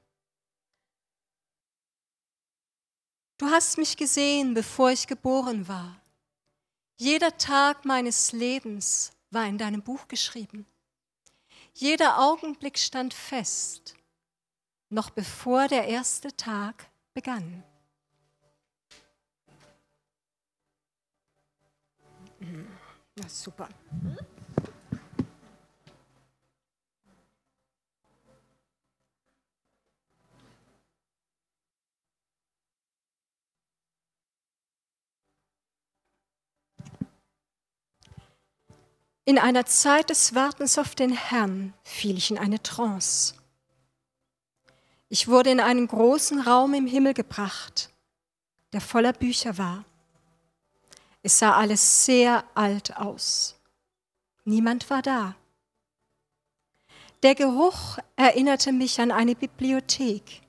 [3.37, 6.00] Du hast mich gesehen, bevor ich geboren war.
[7.01, 10.67] Jeder Tag meines Lebens war in deinem Buch geschrieben.
[11.73, 13.95] Jeder Augenblick stand fest,
[14.89, 17.63] noch bevor der erste Tag begann.
[23.15, 23.67] Na super.
[39.23, 43.35] In einer Zeit des Wartens auf den Herrn fiel ich in eine Trance.
[45.09, 47.91] Ich wurde in einen großen Raum im Himmel gebracht,
[48.73, 49.85] der voller Bücher war.
[51.21, 53.55] Es sah alles sehr alt aus.
[54.43, 55.35] Niemand war da.
[57.21, 60.41] Der Geruch erinnerte mich an eine Bibliothek.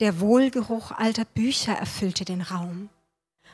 [0.00, 2.88] Der Wohlgeruch alter Bücher erfüllte den Raum.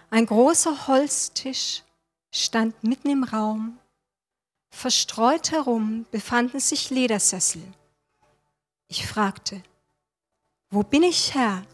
[0.09, 1.83] Ein großer Holztisch
[2.31, 3.79] stand mitten im Raum
[4.71, 7.63] Verstreut herum befanden sich Ledersessel.
[8.89, 9.63] Ich fragte,
[10.71, 11.65] wo bin ich Herr?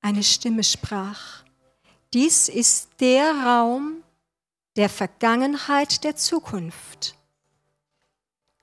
[0.00, 1.44] Eine Stimme sprach,
[2.12, 4.02] dies ist der Raum
[4.76, 7.14] der Vergangenheit der Zukunft,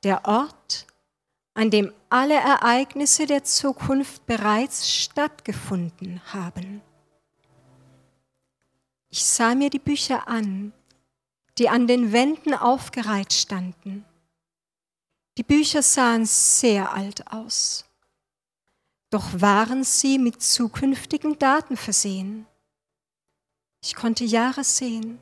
[0.03, 0.87] der Ort,
[1.53, 6.81] an dem alle Ereignisse der Zukunft bereits stattgefunden haben.
[9.09, 10.73] Ich sah mir die Bücher an,
[11.59, 14.05] die an den Wänden aufgereiht standen.
[15.37, 17.85] Die Bücher sahen sehr alt aus,
[19.09, 22.45] doch waren sie mit zukünftigen Daten versehen.
[23.83, 25.19] Ich konnte Jahre sehen,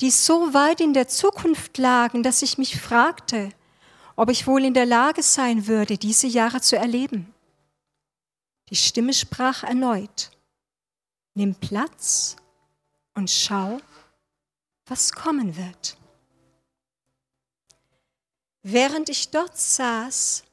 [0.00, 3.50] die so weit in der Zukunft lagen, dass ich mich fragte,
[4.16, 7.32] ob ich wohl in der Lage sein würde, diese Jahre zu erleben.
[8.68, 10.30] Die Stimme sprach erneut,
[11.34, 12.36] nimm Platz
[13.14, 13.80] und schau,
[14.92, 15.96] was kommen wird.
[18.62, 20.44] Während ich dort saß,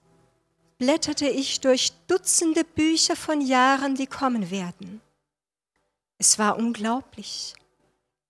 [0.77, 5.01] blätterte ich durch Dutzende Bücher von Jahren, die kommen werden.
[6.17, 7.53] Es war unglaublich,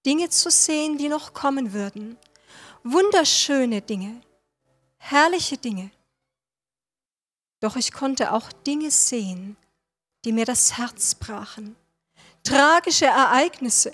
[0.03, 2.17] Dinge zu sehen, die noch kommen würden.
[2.83, 4.19] Wunderschöne Dinge,
[4.97, 5.91] herrliche Dinge.
[7.59, 9.57] Doch ich konnte auch Dinge sehen,
[10.25, 11.75] die mir das Herz brachen.
[12.41, 13.93] Tragische Ereignisse,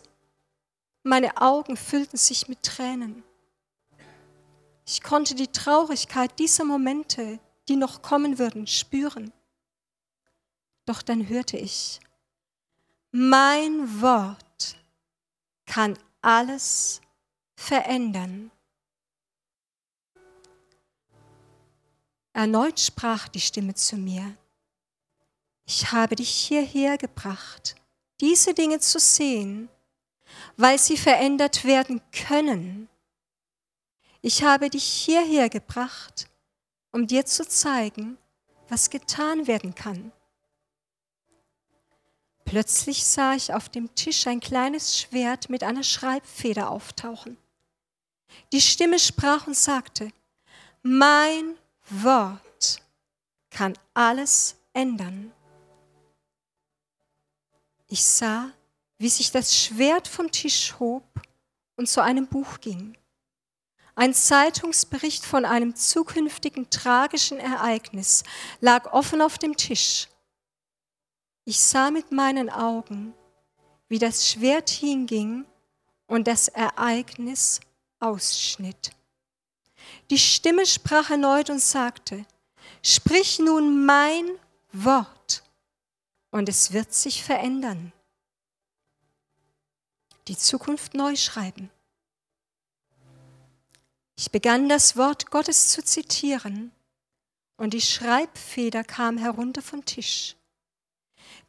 [1.05, 3.23] meine Augen füllten sich mit Tränen.
[4.87, 7.39] Ich konnte die Traurigkeit dieser Momente,
[7.69, 9.31] die noch kommen würden, spüren.
[10.85, 11.99] Doch dann hörte ich,
[13.11, 14.77] mein Wort
[15.67, 17.01] kann alles
[17.55, 18.49] verändern.
[22.33, 24.35] Erneut sprach die Stimme zu mir,
[25.67, 27.75] ich habe dich hierher gebracht,
[28.19, 29.69] diese Dinge zu sehen
[30.57, 32.89] weil sie verändert werden können.
[34.21, 36.27] Ich habe dich hierher gebracht,
[36.91, 38.17] um dir zu zeigen,
[38.69, 40.11] was getan werden kann.
[42.45, 47.37] Plötzlich sah ich auf dem Tisch ein kleines Schwert mit einer Schreibfeder auftauchen.
[48.51, 50.11] Die Stimme sprach und sagte,
[50.81, 51.55] mein
[51.89, 52.81] Wort
[53.49, 55.31] kann alles ändern.
[57.87, 58.51] Ich sah,
[58.97, 61.03] wie sich das Schwert vom Tisch hob
[61.75, 62.97] und zu einem Buch ging.
[63.95, 68.23] Ein Zeitungsbericht von einem zukünftigen tragischen Ereignis
[68.59, 70.07] lag offen auf dem Tisch.
[71.45, 73.13] Ich sah mit meinen Augen,
[73.87, 75.45] wie das Schwert hinging
[76.07, 77.59] und das Ereignis
[77.99, 78.91] ausschnitt.
[80.09, 82.25] Die Stimme sprach erneut und sagte,
[82.81, 84.29] Sprich nun mein
[84.71, 85.43] Wort
[86.31, 87.93] und es wird sich verändern
[90.27, 91.69] die Zukunft neu schreiben.
[94.17, 96.71] Ich begann das Wort Gottes zu zitieren
[97.57, 100.35] und die Schreibfeder kam herunter vom Tisch.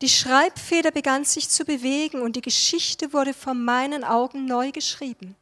[0.03, 5.37] Die Schreibfeder begann sich zu bewegen und die Geschichte wurde vor meinen Augen neu geschrieben.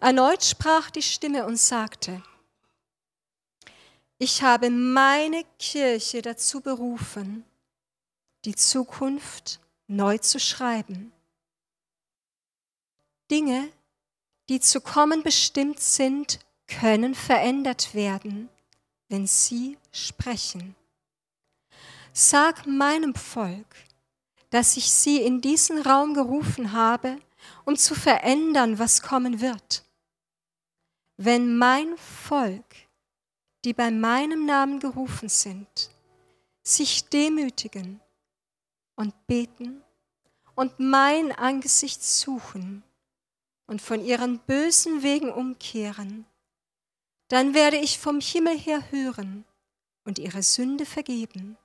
[0.00, 2.22] Erneut sprach die Stimme und sagte,
[4.18, 7.44] ich habe meine Kirche dazu berufen,
[8.44, 11.12] die Zukunft neu zu schreiben.
[13.30, 13.70] Dinge,
[14.48, 18.48] die zu kommen bestimmt sind, können verändert werden,
[19.08, 20.74] wenn sie sprechen.
[22.12, 23.76] Sag meinem Volk,
[24.50, 27.18] dass ich sie in diesen Raum gerufen habe,
[27.64, 29.84] um zu verändern, was kommen wird.
[31.16, 32.64] Wenn mein Volk,
[33.64, 35.90] die bei meinem Namen gerufen sind,
[36.62, 38.00] sich demütigen
[38.96, 39.82] und beten
[40.54, 42.82] und mein Angesicht suchen
[43.66, 46.26] und von ihren bösen Wegen umkehren,
[47.28, 49.44] Dann werde ich vom Himmel her hören
[50.04, 51.56] und ihre Sünde vergeben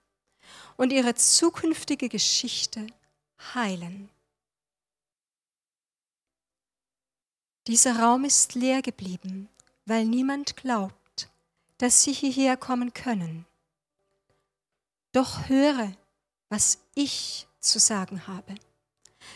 [0.76, 2.88] und ihre zukünftige Geschichte
[3.54, 4.10] heilen.
[7.68, 9.47] Dieser Raum ist leer geblieben,
[9.86, 11.30] weil niemand glaubt,
[11.78, 13.45] dass sie hierher kommen können.
[15.12, 15.91] Doch höre,
[16.49, 18.56] was ich zu sagen habe.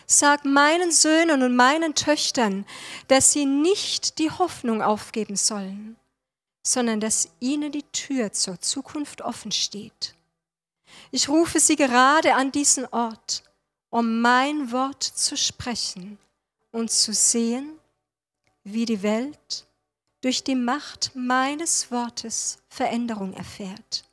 [0.07, 2.65] Sag meinen Söhnen und meinen Töchtern,
[3.07, 5.95] dass sie nicht die Hoffnung aufgeben sollen,
[6.63, 10.15] sondern dass ihnen die Tür zur Zukunft offen steht.
[11.11, 13.43] Ich rufe sie gerade an diesen Ort,
[13.89, 16.17] um mein Wort zu sprechen
[16.71, 17.79] und zu sehen,
[18.63, 19.65] wie die Welt
[20.21, 24.03] durch die Macht meines Wortes Veränderung erfährt.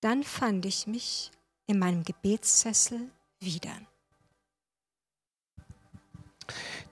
[0.00, 1.30] Dann fand ich mich
[1.70, 2.98] in meinem Gebetssessel
[3.38, 3.70] wieder.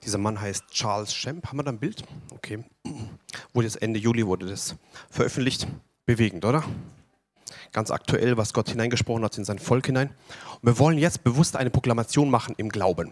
[0.03, 1.47] Dieser Mann heißt Charles Schemp.
[1.47, 2.03] Haben wir da ein Bild?
[2.31, 2.63] Okay.
[3.53, 4.75] Wurde jetzt Ende Juli wurde das
[5.09, 5.67] veröffentlicht.
[6.05, 6.63] Bewegend, oder?
[7.73, 10.15] Ganz aktuell, was Gott hineingesprochen hat in sein Volk hinein.
[10.61, 13.11] Und wir wollen jetzt bewusst eine Proklamation machen im Glauben.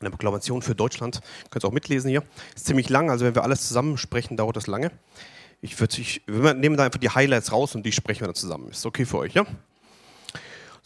[0.00, 1.16] Eine Proklamation für Deutschland.
[1.16, 2.24] Ihr könnt es auch mitlesen hier.
[2.56, 4.90] Ist ziemlich lang, also wenn wir alles zusammen sprechen, dauert das lange.
[5.60, 8.34] Ich würde, ich, wir nehmen da einfach die Highlights raus und die sprechen wir dann
[8.34, 8.70] zusammen.
[8.70, 9.44] Ist okay für euch, ja?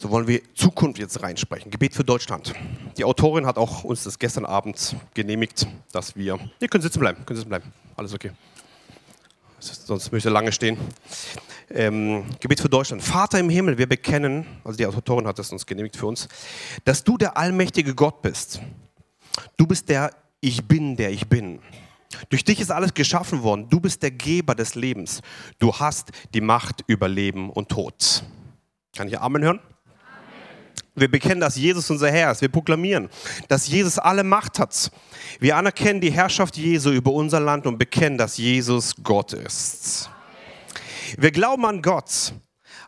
[0.03, 1.71] So wollen wir Zukunft jetzt reinsprechen.
[1.71, 2.53] Gebet für Deutschland.
[2.97, 6.37] Die Autorin hat auch uns das gestern Abend genehmigt, dass wir.
[6.59, 7.71] Ihr könnt sitzen bleiben, könnt sitzen bleiben.
[7.95, 8.31] Alles okay.
[9.61, 10.77] Sonst möchte ich lange stehen.
[11.69, 13.01] Ähm, Gebet für Deutschland.
[13.01, 16.27] Vater im Himmel, wir bekennen, also die Autorin hat es uns genehmigt für uns,
[16.83, 18.59] dass du der allmächtige Gott bist.
[19.55, 21.61] Du bist der Ich bin, der ich bin.
[22.27, 23.69] Durch dich ist alles geschaffen worden.
[23.69, 25.21] Du bist der Geber des Lebens.
[25.59, 28.25] Du hast die Macht über Leben und Tod.
[28.93, 29.61] Kann ich Amen hören?
[30.95, 32.41] Wir bekennen, dass Jesus unser Herr ist.
[32.41, 33.09] Wir proklamieren,
[33.47, 34.91] dass Jesus alle Macht hat.
[35.39, 40.09] Wir anerkennen die Herrschaft Jesu über unser Land und bekennen, dass Jesus Gott ist.
[41.17, 42.33] Wir glauben an Gott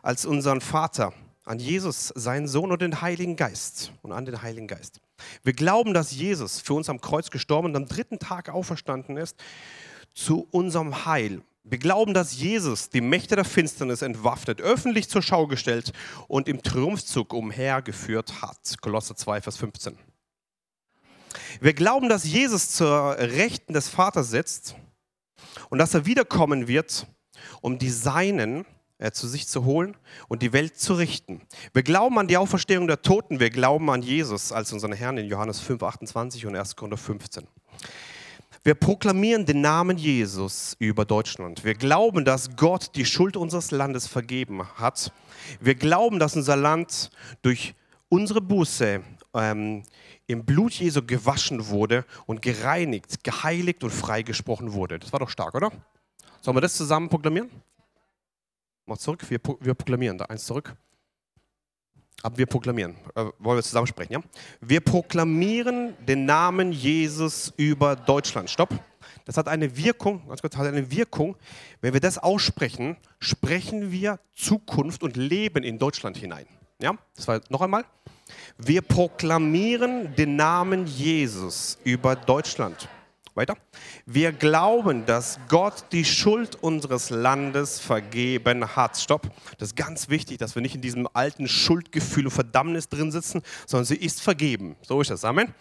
[0.02, 1.12] als unseren Vater,
[1.44, 5.00] an Jesus, seinen Sohn und den Heiligen Geist und an den Heiligen Geist.
[5.42, 9.36] Wir glauben, dass Jesus für uns am Kreuz gestorben und am dritten Tag auferstanden ist
[10.14, 11.42] zu unserem Heil.
[11.68, 15.92] Wir glauben, dass Jesus die Mächte der Finsternis entwaffnet, öffentlich zur Schau gestellt
[16.28, 18.76] und im Triumphzug umhergeführt hat.
[18.80, 19.98] Kolosser 2, Vers 15.
[21.60, 24.76] Wir glauben, dass Jesus zur Rechten des Vaters sitzt
[25.68, 27.08] und dass er wiederkommen wird,
[27.62, 28.64] um die Seinen
[28.98, 29.96] äh, zu sich zu holen
[30.28, 31.42] und die Welt zu richten.
[31.72, 33.40] Wir glauben an die Auferstehung der Toten.
[33.40, 36.76] Wir glauben an Jesus als unseren Herrn in Johannes 5, 28 und 1.
[36.76, 37.48] Korinther 15.
[38.66, 41.62] Wir proklamieren den Namen Jesus über Deutschland.
[41.62, 45.12] Wir glauben, dass Gott die Schuld unseres Landes vergeben hat.
[45.60, 47.12] Wir glauben, dass unser Land
[47.42, 47.76] durch
[48.08, 49.04] unsere Buße
[49.34, 49.84] ähm,
[50.26, 54.98] im Blut Jesu gewaschen wurde und gereinigt, geheiligt und freigesprochen wurde.
[54.98, 55.70] Das war doch stark, oder?
[56.40, 57.48] Sollen wir das zusammen proklamieren?
[58.84, 60.18] Mal zurück, wir, wir proklamieren.
[60.18, 60.74] Da eins zurück.
[62.22, 62.96] Aber wir proklamieren.
[63.14, 64.20] Äh, wollen wir zusammen sprechen, ja?
[64.60, 68.50] Wir proklamieren den Namen Jesus über Deutschland.
[68.50, 68.70] Stopp.
[69.24, 71.36] Das hat eine Wirkung, ganz kurz, hat eine Wirkung.
[71.80, 76.46] Wenn wir das aussprechen, sprechen wir Zukunft und Leben in Deutschland hinein.
[76.80, 76.96] Ja?
[77.14, 77.84] Das war noch einmal.
[78.58, 82.88] Wir proklamieren den Namen Jesus über Deutschland.
[83.36, 83.56] Weiter.
[84.06, 88.96] Wir glauben, dass Gott die Schuld unseres Landes vergeben hat.
[88.96, 89.30] Stopp.
[89.58, 93.42] Das ist ganz wichtig, dass wir nicht in diesem alten Schuldgefühl und Verdammnis drin sitzen,
[93.66, 94.76] sondern sie ist vergeben.
[94.80, 95.24] So ist das.
[95.24, 95.52] Amen.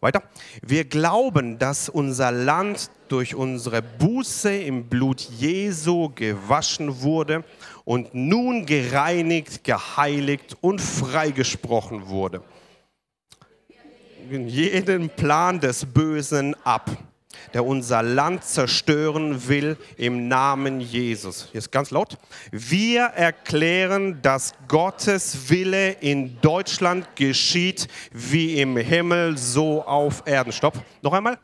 [0.00, 0.22] Weiter.
[0.62, 7.42] Wir glauben, dass unser Land durch unsere Buße im Blut Jesu gewaschen wurde
[7.84, 12.42] und nun gereinigt, geheiligt und freigesprochen wurde.
[14.30, 17.07] Jeden Plan des Bösen ab
[17.54, 21.48] der unser Land zerstören will, im Namen Jesus.
[21.52, 22.18] Ist ganz laut.
[22.50, 30.52] Wir erklären, dass Gottes Wille in Deutschland geschieht, wie im Himmel, so auf Erden.
[30.52, 30.74] Stopp.
[31.02, 31.38] Noch einmal.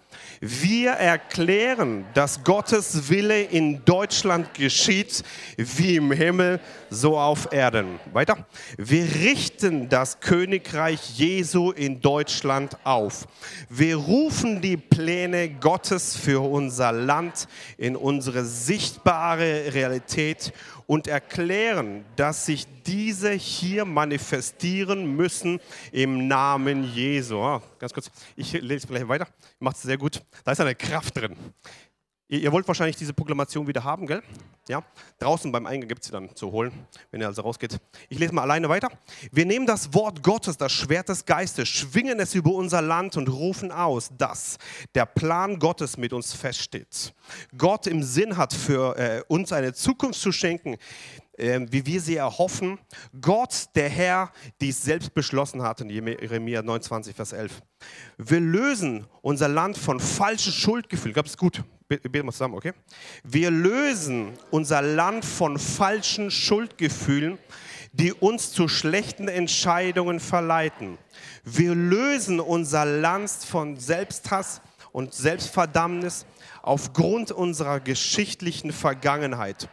[0.47, 5.22] Wir erklären, dass Gottes Wille in Deutschland geschieht,
[5.57, 7.99] wie im Himmel, so auf Erden.
[8.12, 8.47] Weiter.
[8.76, 13.26] Wir richten das Königreich Jesu in Deutschland auf.
[13.70, 20.53] Wir rufen die Pläne Gottes für unser Land in unsere sichtbare Realität
[20.86, 25.61] und erklären, dass sich diese hier manifestieren müssen
[25.92, 27.36] im Namen Jesu.
[27.38, 29.26] Oh, ganz kurz, ich lese vielleicht weiter,
[29.65, 30.23] macht es sehr gut.
[30.45, 31.37] Da ist eine Kraft drin.
[32.29, 34.23] Ihr, ihr, wollt wahrscheinlich diese Proklamation wieder haben, gell?
[34.67, 34.83] Ja,
[35.19, 36.73] draußen beim Eingang gibt es sie dann zu holen,
[37.11, 37.79] wenn ihr also rausgeht.
[38.09, 38.89] Ich lese mal alleine weiter.
[39.31, 43.29] Wir nehmen das Wort Gottes, das Schwert des Geistes, schwingen es über unser Land und
[43.29, 44.57] rufen aus, dass
[44.95, 47.12] der Plan Gottes mit uns feststeht.
[47.59, 50.77] Gott im Sinn hat, für äh, uns eine Zukunft zu schenken,
[51.37, 52.78] wie wir sie erhoffen.
[53.20, 57.62] Gott, der Herr, dies selbst beschlossen hat in Jeremia 29, Vers 11.
[58.18, 61.14] Wir lösen unser Land von falschen Schuldgefühlen.
[61.14, 61.62] Glaube, es gut.
[61.87, 62.72] Beten wir zusammen, okay?
[63.24, 67.39] Wir lösen unser Land von falschen Schuldgefühlen,
[67.93, 70.99] die uns zu schlechten Entscheidungen verleiten.
[71.45, 74.62] Wir lösen unser Land von Selbsthass
[74.93, 76.24] und Selbstverdammnis
[76.62, 79.68] aufgrund unserer geschichtlichen Vergangenheit.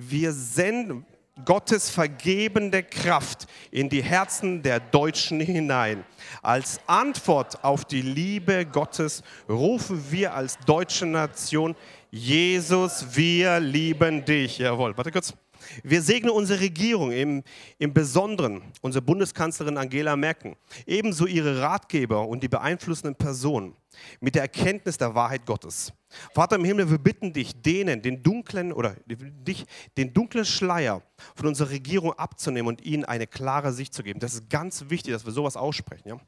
[0.00, 1.04] Wir senden
[1.44, 6.04] Gottes vergebende Kraft in die Herzen der Deutschen hinein.
[6.40, 11.74] Als Antwort auf die Liebe Gottes rufen wir als deutsche Nation,
[12.12, 14.58] Jesus, wir lieben dich.
[14.58, 15.34] Jawohl, warte kurz.
[15.82, 17.42] Wir segnen unsere Regierung, im,
[17.80, 20.54] im Besonderen unsere Bundeskanzlerin Angela Merkel,
[20.86, 23.74] ebenso ihre Ratgeber und die beeinflussenden Personen
[24.20, 25.92] mit der Erkenntnis der Wahrheit Gottes.
[26.34, 31.02] Vater im Himmel, wir bitten dich, denen den dunklen oder dich den dunklen Schleier
[31.34, 34.20] von unserer Regierung abzunehmen und ihnen eine klare Sicht zu geben.
[34.20, 36.08] Das ist ganz wichtig, dass wir sowas aussprechen.
[36.08, 36.20] Ja?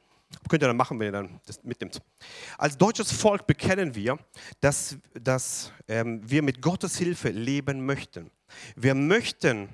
[0.49, 2.01] Könnt ihr dann machen, wenn ihr dann das mitnimmt.
[2.57, 4.17] Als deutsches Volk bekennen wir,
[4.59, 8.29] dass, dass ähm, wir mit Gottes Hilfe leben möchten.
[8.75, 9.69] Wir möchten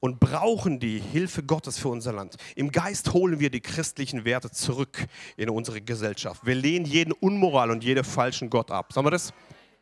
[0.00, 2.36] und brauchen die Hilfe Gottes für unser Land.
[2.56, 6.44] Im Geist holen wir die christlichen Werte zurück in unsere Gesellschaft.
[6.44, 8.92] Wir lehnen jeden Unmoral und jeden falschen Gott ab.
[8.92, 9.32] Sollen wir das,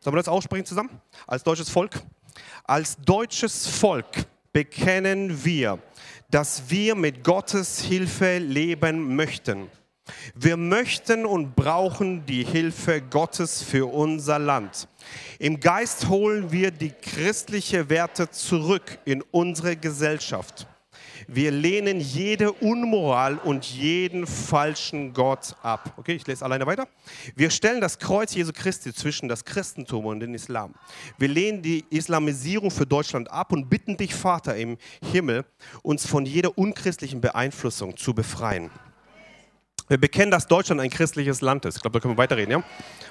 [0.00, 0.90] sollen wir das aussprechen zusammen?
[1.26, 2.02] Als deutsches Volk?
[2.64, 5.78] Als deutsches Volk bekennen wir,
[6.30, 9.70] dass wir mit Gottes Hilfe leben möchten.
[10.34, 14.88] Wir möchten und brauchen die Hilfe Gottes für unser Land.
[15.38, 20.66] Im Geist holen wir die christlichen Werte zurück in unsere Gesellschaft.
[21.26, 25.92] Wir lehnen jede Unmoral und jeden falschen Gott ab.
[25.96, 26.88] Okay, ich lese alleine weiter.
[27.34, 30.74] Wir stellen das Kreuz Jesu Christi zwischen das Christentum und den Islam.
[31.18, 34.78] Wir lehnen die Islamisierung für Deutschland ab und bitten dich, Vater im
[35.12, 35.44] Himmel,
[35.82, 38.70] uns von jeder unchristlichen Beeinflussung zu befreien.
[39.88, 41.76] Wir bekennen, dass Deutschland ein christliches Land ist.
[41.76, 42.62] Ich glaube, da können wir weiterreden, ja?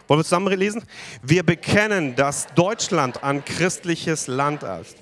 [0.07, 0.83] Wollen wir zusammen lesen?
[1.23, 4.95] Wir bekennen, dass Deutschland ein christliches Land ist.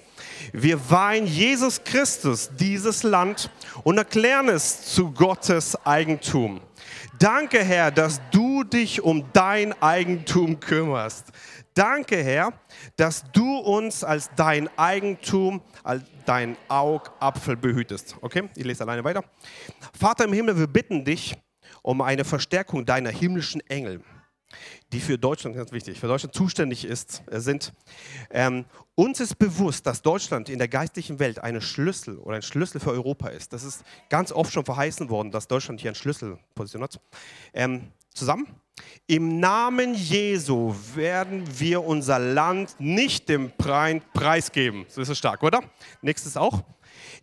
[0.53, 3.49] Wir weihen Jesus Christus dieses Land
[3.83, 6.61] und erklären es zu Gottes Eigentum.
[7.19, 11.27] Danke, Herr, dass du dich um dein Eigentum kümmerst.
[11.73, 12.53] Danke, Herr,
[12.95, 18.15] dass du uns als dein Eigentum, als dein Augapfel behütest.
[18.21, 19.23] Okay, ich lese alleine weiter.
[19.97, 21.35] Vater im Himmel, wir bitten dich,
[21.85, 24.01] um eine Verstärkung deiner himmlischen Engel,
[24.91, 27.73] die für Deutschland ganz wichtig, für Deutschland zuständig ist, äh, sind.
[28.31, 28.65] Ähm,
[28.95, 32.89] uns ist bewusst, dass Deutschland in der geistlichen Welt eine Schlüssel oder ein Schlüssel für
[32.89, 33.53] Europa ist.
[33.53, 36.99] Das ist ganz oft schon verheißen worden, dass Deutschland hier eine Schlüsselposition hat.
[37.53, 38.47] Ähm, zusammen?
[39.05, 44.85] Im Namen Jesu werden wir unser Land nicht dem Preis geben.
[44.89, 45.61] So ist es stark, oder?
[46.01, 46.63] Nächstes auch.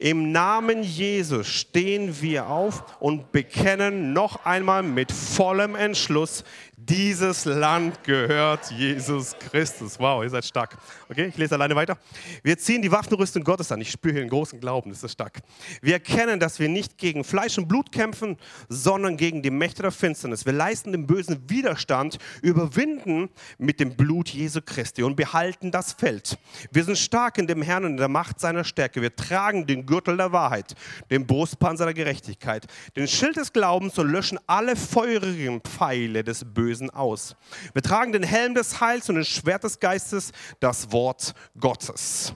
[0.02, 6.42] Im Namen Jesus stehen wir auf und bekennen noch einmal mit vollem Entschluss,
[6.88, 9.98] dieses Land gehört Jesus Christus.
[9.98, 10.76] Wow, ihr seid stark.
[11.08, 11.96] Okay, ich lese alleine weiter.
[12.42, 13.80] Wir ziehen die Waffenrüstung Gottes an.
[13.80, 15.40] Ich spüre hier einen großen Glauben, das ist stark.
[15.80, 18.36] Wir erkennen, dass wir nicht gegen Fleisch und Blut kämpfen,
[18.68, 20.44] sondern gegen die Mächte der Finsternis.
[20.44, 26.36] Wir leisten dem bösen Widerstand, überwinden mit dem Blut Jesu Christi und behalten das Feld.
[26.72, 29.02] Wir sind stark in dem Herrn und in der Macht seiner Stärke.
[29.02, 30.74] Wir tragen den Gürtel der Wahrheit,
[31.10, 32.66] den Brustpanzer der Gerechtigkeit,
[32.96, 37.36] den Schild des Glaubens und löschen alle feurigen Pfeile des Bösen Bösen aus.
[37.74, 42.32] Wir tragen den Helm des Heils und den Schwert des Geistes, das Wort Gottes.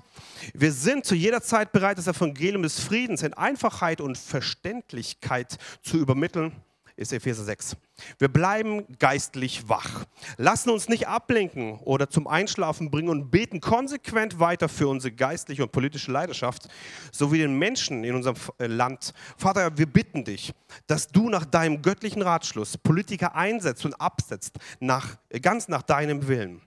[0.52, 5.96] Wir sind zu jeder Zeit bereit, das Evangelium des Friedens in Einfachheit und Verständlichkeit zu
[5.96, 6.52] übermitteln
[6.96, 7.76] ist Epheser 6.
[8.18, 10.04] Wir bleiben geistlich wach,
[10.38, 15.62] lassen uns nicht ablenken oder zum Einschlafen bringen und beten konsequent weiter für unsere geistliche
[15.62, 16.68] und politische Leidenschaft
[17.12, 19.12] sowie den Menschen in unserem äh, Land.
[19.36, 20.52] Vater, wir bitten dich,
[20.86, 26.62] dass du nach deinem göttlichen Ratschluss Politiker einsetzt und absetzt, nach, ganz nach deinem Willen.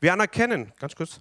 [0.00, 1.20] Wir anerkennen, ganz kurz,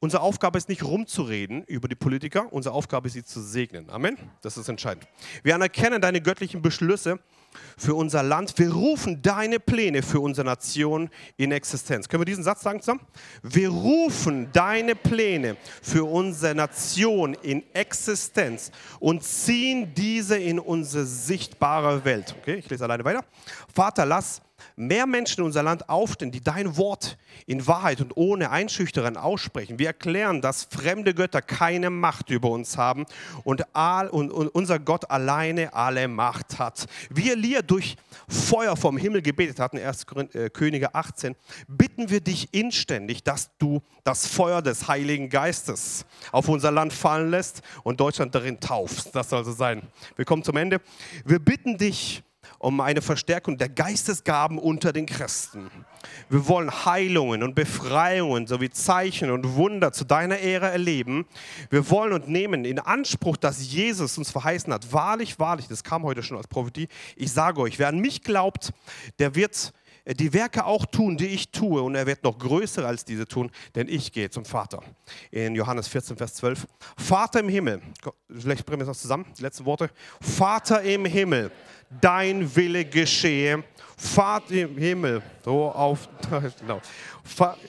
[0.00, 3.90] Unsere Aufgabe ist nicht rumzureden über die Politiker, unsere Aufgabe ist sie zu segnen.
[3.90, 4.16] Amen.
[4.42, 5.08] Das ist entscheidend.
[5.42, 7.18] Wir anerkennen deine göttlichen Beschlüsse
[7.76, 8.56] für unser Land.
[8.58, 12.08] Wir rufen deine Pläne für unsere Nation in Existenz.
[12.08, 13.00] Können wir diesen Satz sagen zusammen?
[13.42, 18.70] Wir rufen deine Pläne für unsere Nation in Existenz
[19.00, 22.36] und ziehen diese in unsere sichtbare Welt.
[22.40, 23.24] Okay, ich lese alleine weiter.
[23.74, 24.42] Vater, lass
[24.76, 29.78] mehr Menschen in unser Land aufstehen, die dein Wort in Wahrheit und ohne Einschüchtern aussprechen.
[29.78, 33.06] Wir erklären, dass fremde Götter keine Macht über uns haben
[33.44, 36.86] und, all, und, und unser Gott alleine alle Macht hat.
[37.10, 37.96] Wie Elia durch
[38.28, 40.06] Feuer vom Himmel gebetet hatten, 1.
[40.34, 41.34] Äh, Könige 18,
[41.66, 47.30] bitten wir dich inständig, dass du das Feuer des Heiligen Geistes auf unser Land fallen
[47.30, 49.14] lässt und Deutschland darin taufst.
[49.14, 49.82] Das soll so sein.
[50.16, 50.80] Wir kommen zum Ende.
[51.24, 52.22] Wir bitten dich,
[52.58, 55.70] um eine Verstärkung der Geistesgaben unter den Christen.
[56.28, 61.26] Wir wollen Heilungen und Befreiungen sowie Zeichen und Wunder zu deiner Ehre erleben.
[61.70, 64.92] Wir wollen und nehmen in Anspruch, dass Jesus uns verheißen hat.
[64.92, 66.88] Wahrlich, wahrlich, das kam heute schon als Prophetie.
[67.16, 68.72] Ich sage euch, wer an mich glaubt,
[69.18, 69.72] der wird
[70.14, 73.50] die Werke auch tun, die ich tue, und er wird noch größer als diese tun,
[73.74, 74.82] denn ich gehe zum Vater.
[75.30, 76.66] In Johannes 14, Vers 12.
[76.96, 77.82] Vater im Himmel,
[78.30, 79.90] vielleicht bringen wir es noch zusammen, die letzten Worte.
[80.20, 81.50] Vater im Himmel,
[82.00, 83.64] dein Wille geschehe.
[83.96, 86.08] Vater im Himmel, so auf,
[86.60, 86.80] genau.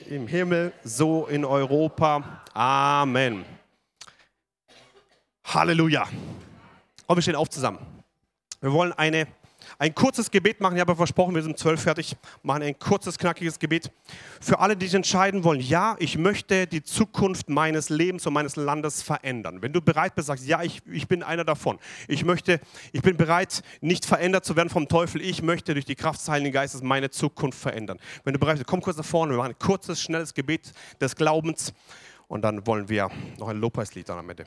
[0.08, 2.42] im Himmel, so in Europa.
[2.54, 3.44] Amen.
[5.44, 6.08] Halleluja.
[7.06, 7.78] Und wir stehen auf zusammen.
[8.60, 9.26] Wir wollen eine
[9.80, 10.76] ein kurzes Gebet machen.
[10.76, 12.14] Ich habe versprochen, wir sind zwölf fertig.
[12.42, 13.90] Machen ein kurzes, knackiges Gebet.
[14.38, 18.56] Für alle, die sich entscheiden wollen, ja, ich möchte die Zukunft meines Lebens und meines
[18.56, 19.62] Landes verändern.
[19.62, 21.78] Wenn du bereit bist, sagst, ja, ich, ich bin einer davon.
[22.08, 22.60] Ich möchte,
[22.92, 25.22] ich bin bereit, nicht verändert zu werden vom Teufel.
[25.22, 27.98] Ich möchte durch die Kraft des Heiligen Geistes meine Zukunft verändern.
[28.24, 29.32] Wenn du bereit bist, komm kurz nach vorne.
[29.32, 31.72] Wir machen ein kurzes, schnelles Gebet des Glaubens.
[32.28, 34.44] Und dann wollen wir noch ein Lobpreislied am Ende.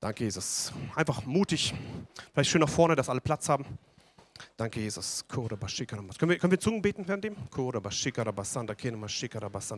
[0.00, 0.72] Danke, Jesus.
[0.94, 1.74] Einfach mutig.
[2.32, 3.64] Vielleicht schön nach vorne, dass alle Platz haben.
[4.56, 5.24] Danke, Jesus.
[5.26, 7.34] Können wir, können wir Zungen beten während dem?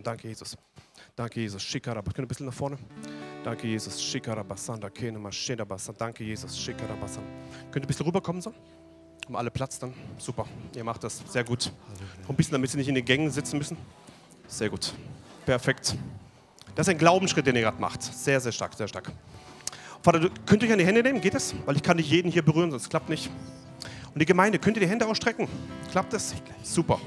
[0.02, 0.56] Danke, Jesus.
[1.16, 1.72] Danke, Jesus.
[1.72, 2.78] Können wir ein bisschen nach vorne?
[3.42, 4.12] Danke, Jesus.
[5.98, 6.66] Danke, Jesus.
[6.66, 8.52] Könnt ihr ein bisschen rüberkommen so?
[9.28, 9.94] Um alle Platz dann?
[10.18, 10.44] Super.
[10.74, 11.22] Ihr macht das.
[11.28, 11.72] Sehr gut.
[12.28, 13.76] Ein bisschen, damit sie nicht in den Gängen sitzen müssen.
[14.48, 14.92] Sehr gut.
[15.46, 15.96] Perfekt.
[16.74, 18.02] Das ist ein Glaubensschritt, den ihr gerade macht.
[18.02, 19.12] Sehr, sehr stark, sehr stark.
[20.02, 21.20] Vater, könnt ihr euch an die Hände nehmen?
[21.20, 21.54] Geht das?
[21.66, 23.30] Weil ich kann nicht jeden hier berühren, sonst klappt nicht.
[24.14, 25.46] Und die Gemeinde, könnt ihr die Hände ausstrecken?
[25.90, 26.34] Klappt das?
[26.62, 26.98] Super.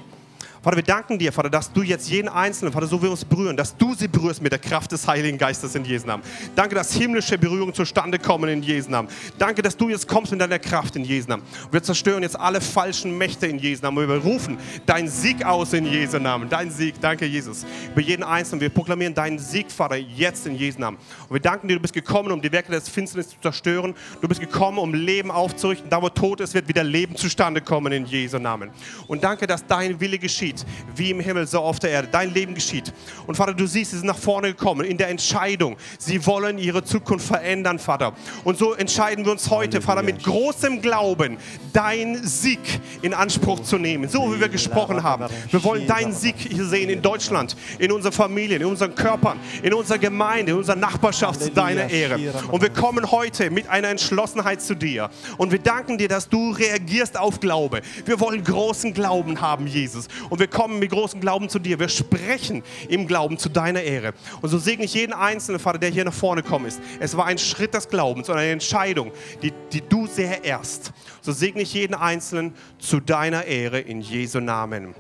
[0.64, 3.58] Vater, wir danken dir, Vater, dass du jetzt jeden Einzelnen, Vater, so wir uns berühren,
[3.58, 6.24] dass du sie berührst mit der Kraft des Heiligen Geistes in Jesu Namen.
[6.56, 9.10] Danke, dass himmlische Berührungen zustande kommen in Jesu Namen.
[9.38, 11.44] Danke, dass du jetzt kommst mit deiner Kraft in Jesu Namen.
[11.70, 14.08] Wir zerstören jetzt alle falschen Mächte in Jesu Namen.
[14.08, 16.48] Wir rufen deinen Sieg aus in Jesu Namen.
[16.48, 17.66] Dein Sieg, danke Jesus.
[17.92, 18.62] Über jeden Einzelnen.
[18.62, 20.98] Wir proklamieren deinen Sieg, Vater, jetzt in Jesu Namen.
[21.28, 23.94] Und wir danken dir, du bist gekommen, um die Werke des Finsternis zu zerstören.
[24.22, 25.90] Du bist gekommen, um Leben aufzurichten.
[25.90, 28.70] Da, wo Tod ist, wird wieder Leben zustande kommen in Jesu Namen.
[29.08, 30.53] Und danke, dass dein Wille geschieht,
[30.96, 32.08] wie im Himmel Himmel, so auf der Erde.
[32.12, 32.94] Dein Leben geschieht.
[33.26, 35.78] Und Vater, du siehst, sie sind nach vorne gekommen in der Entscheidung.
[35.98, 38.14] Sie wollen ihre Zukunft verändern, Vater.
[38.44, 41.38] Und so entscheiden wir uns heute, Vater, mit großem Glauben,
[41.74, 42.60] deinen Sieg
[43.02, 44.08] in Anspruch zu nehmen.
[44.10, 45.26] So wie wir gesprochen haben.
[45.50, 49.74] Wir wollen deinen Sieg hier sehen in Deutschland, in unseren Familien, in unseren Körpern, in
[49.74, 52.20] unserer Gemeinde, in unserer Nachbarschaft zu deiner Ehre.
[52.52, 55.10] Und wir kommen heute mit einer Entschlossenheit zu dir.
[55.38, 57.82] Und wir danken dir, dass du reagierst auf Glaube.
[58.06, 60.08] Wir wollen großen Glauben haben, Jesus.
[60.30, 61.80] Und wir kommen mit großem Glauben zu dir.
[61.80, 64.14] Wir sprechen im Glauben zu deiner Ehre.
[64.42, 66.82] Und so segne ich jeden Einzelnen, Vater, der hier nach vorne gekommen ist.
[67.00, 70.92] Es war ein Schritt des Glaubens und eine Entscheidung, die, die du sehr ehrst.
[71.22, 74.96] So segne ich jeden Einzelnen zu deiner Ehre in Jesu Namen.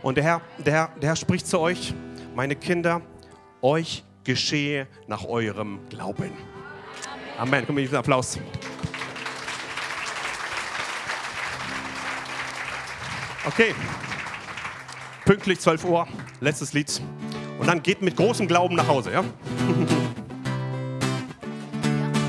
[0.00, 1.92] Und der Herr, der Herr, der Herr spricht zu euch,
[2.36, 3.02] meine Kinder,
[3.60, 6.30] euch geschehe nach eurem Glauben.
[7.36, 7.64] Amen.
[7.66, 8.38] Komm, einen Applaus.
[13.44, 13.74] Okay.
[15.28, 16.08] Pünktlich 12 Uhr,
[16.40, 17.02] letztes Lied.
[17.58, 19.22] Und dann geht mit großem Glauben nach Hause, ja?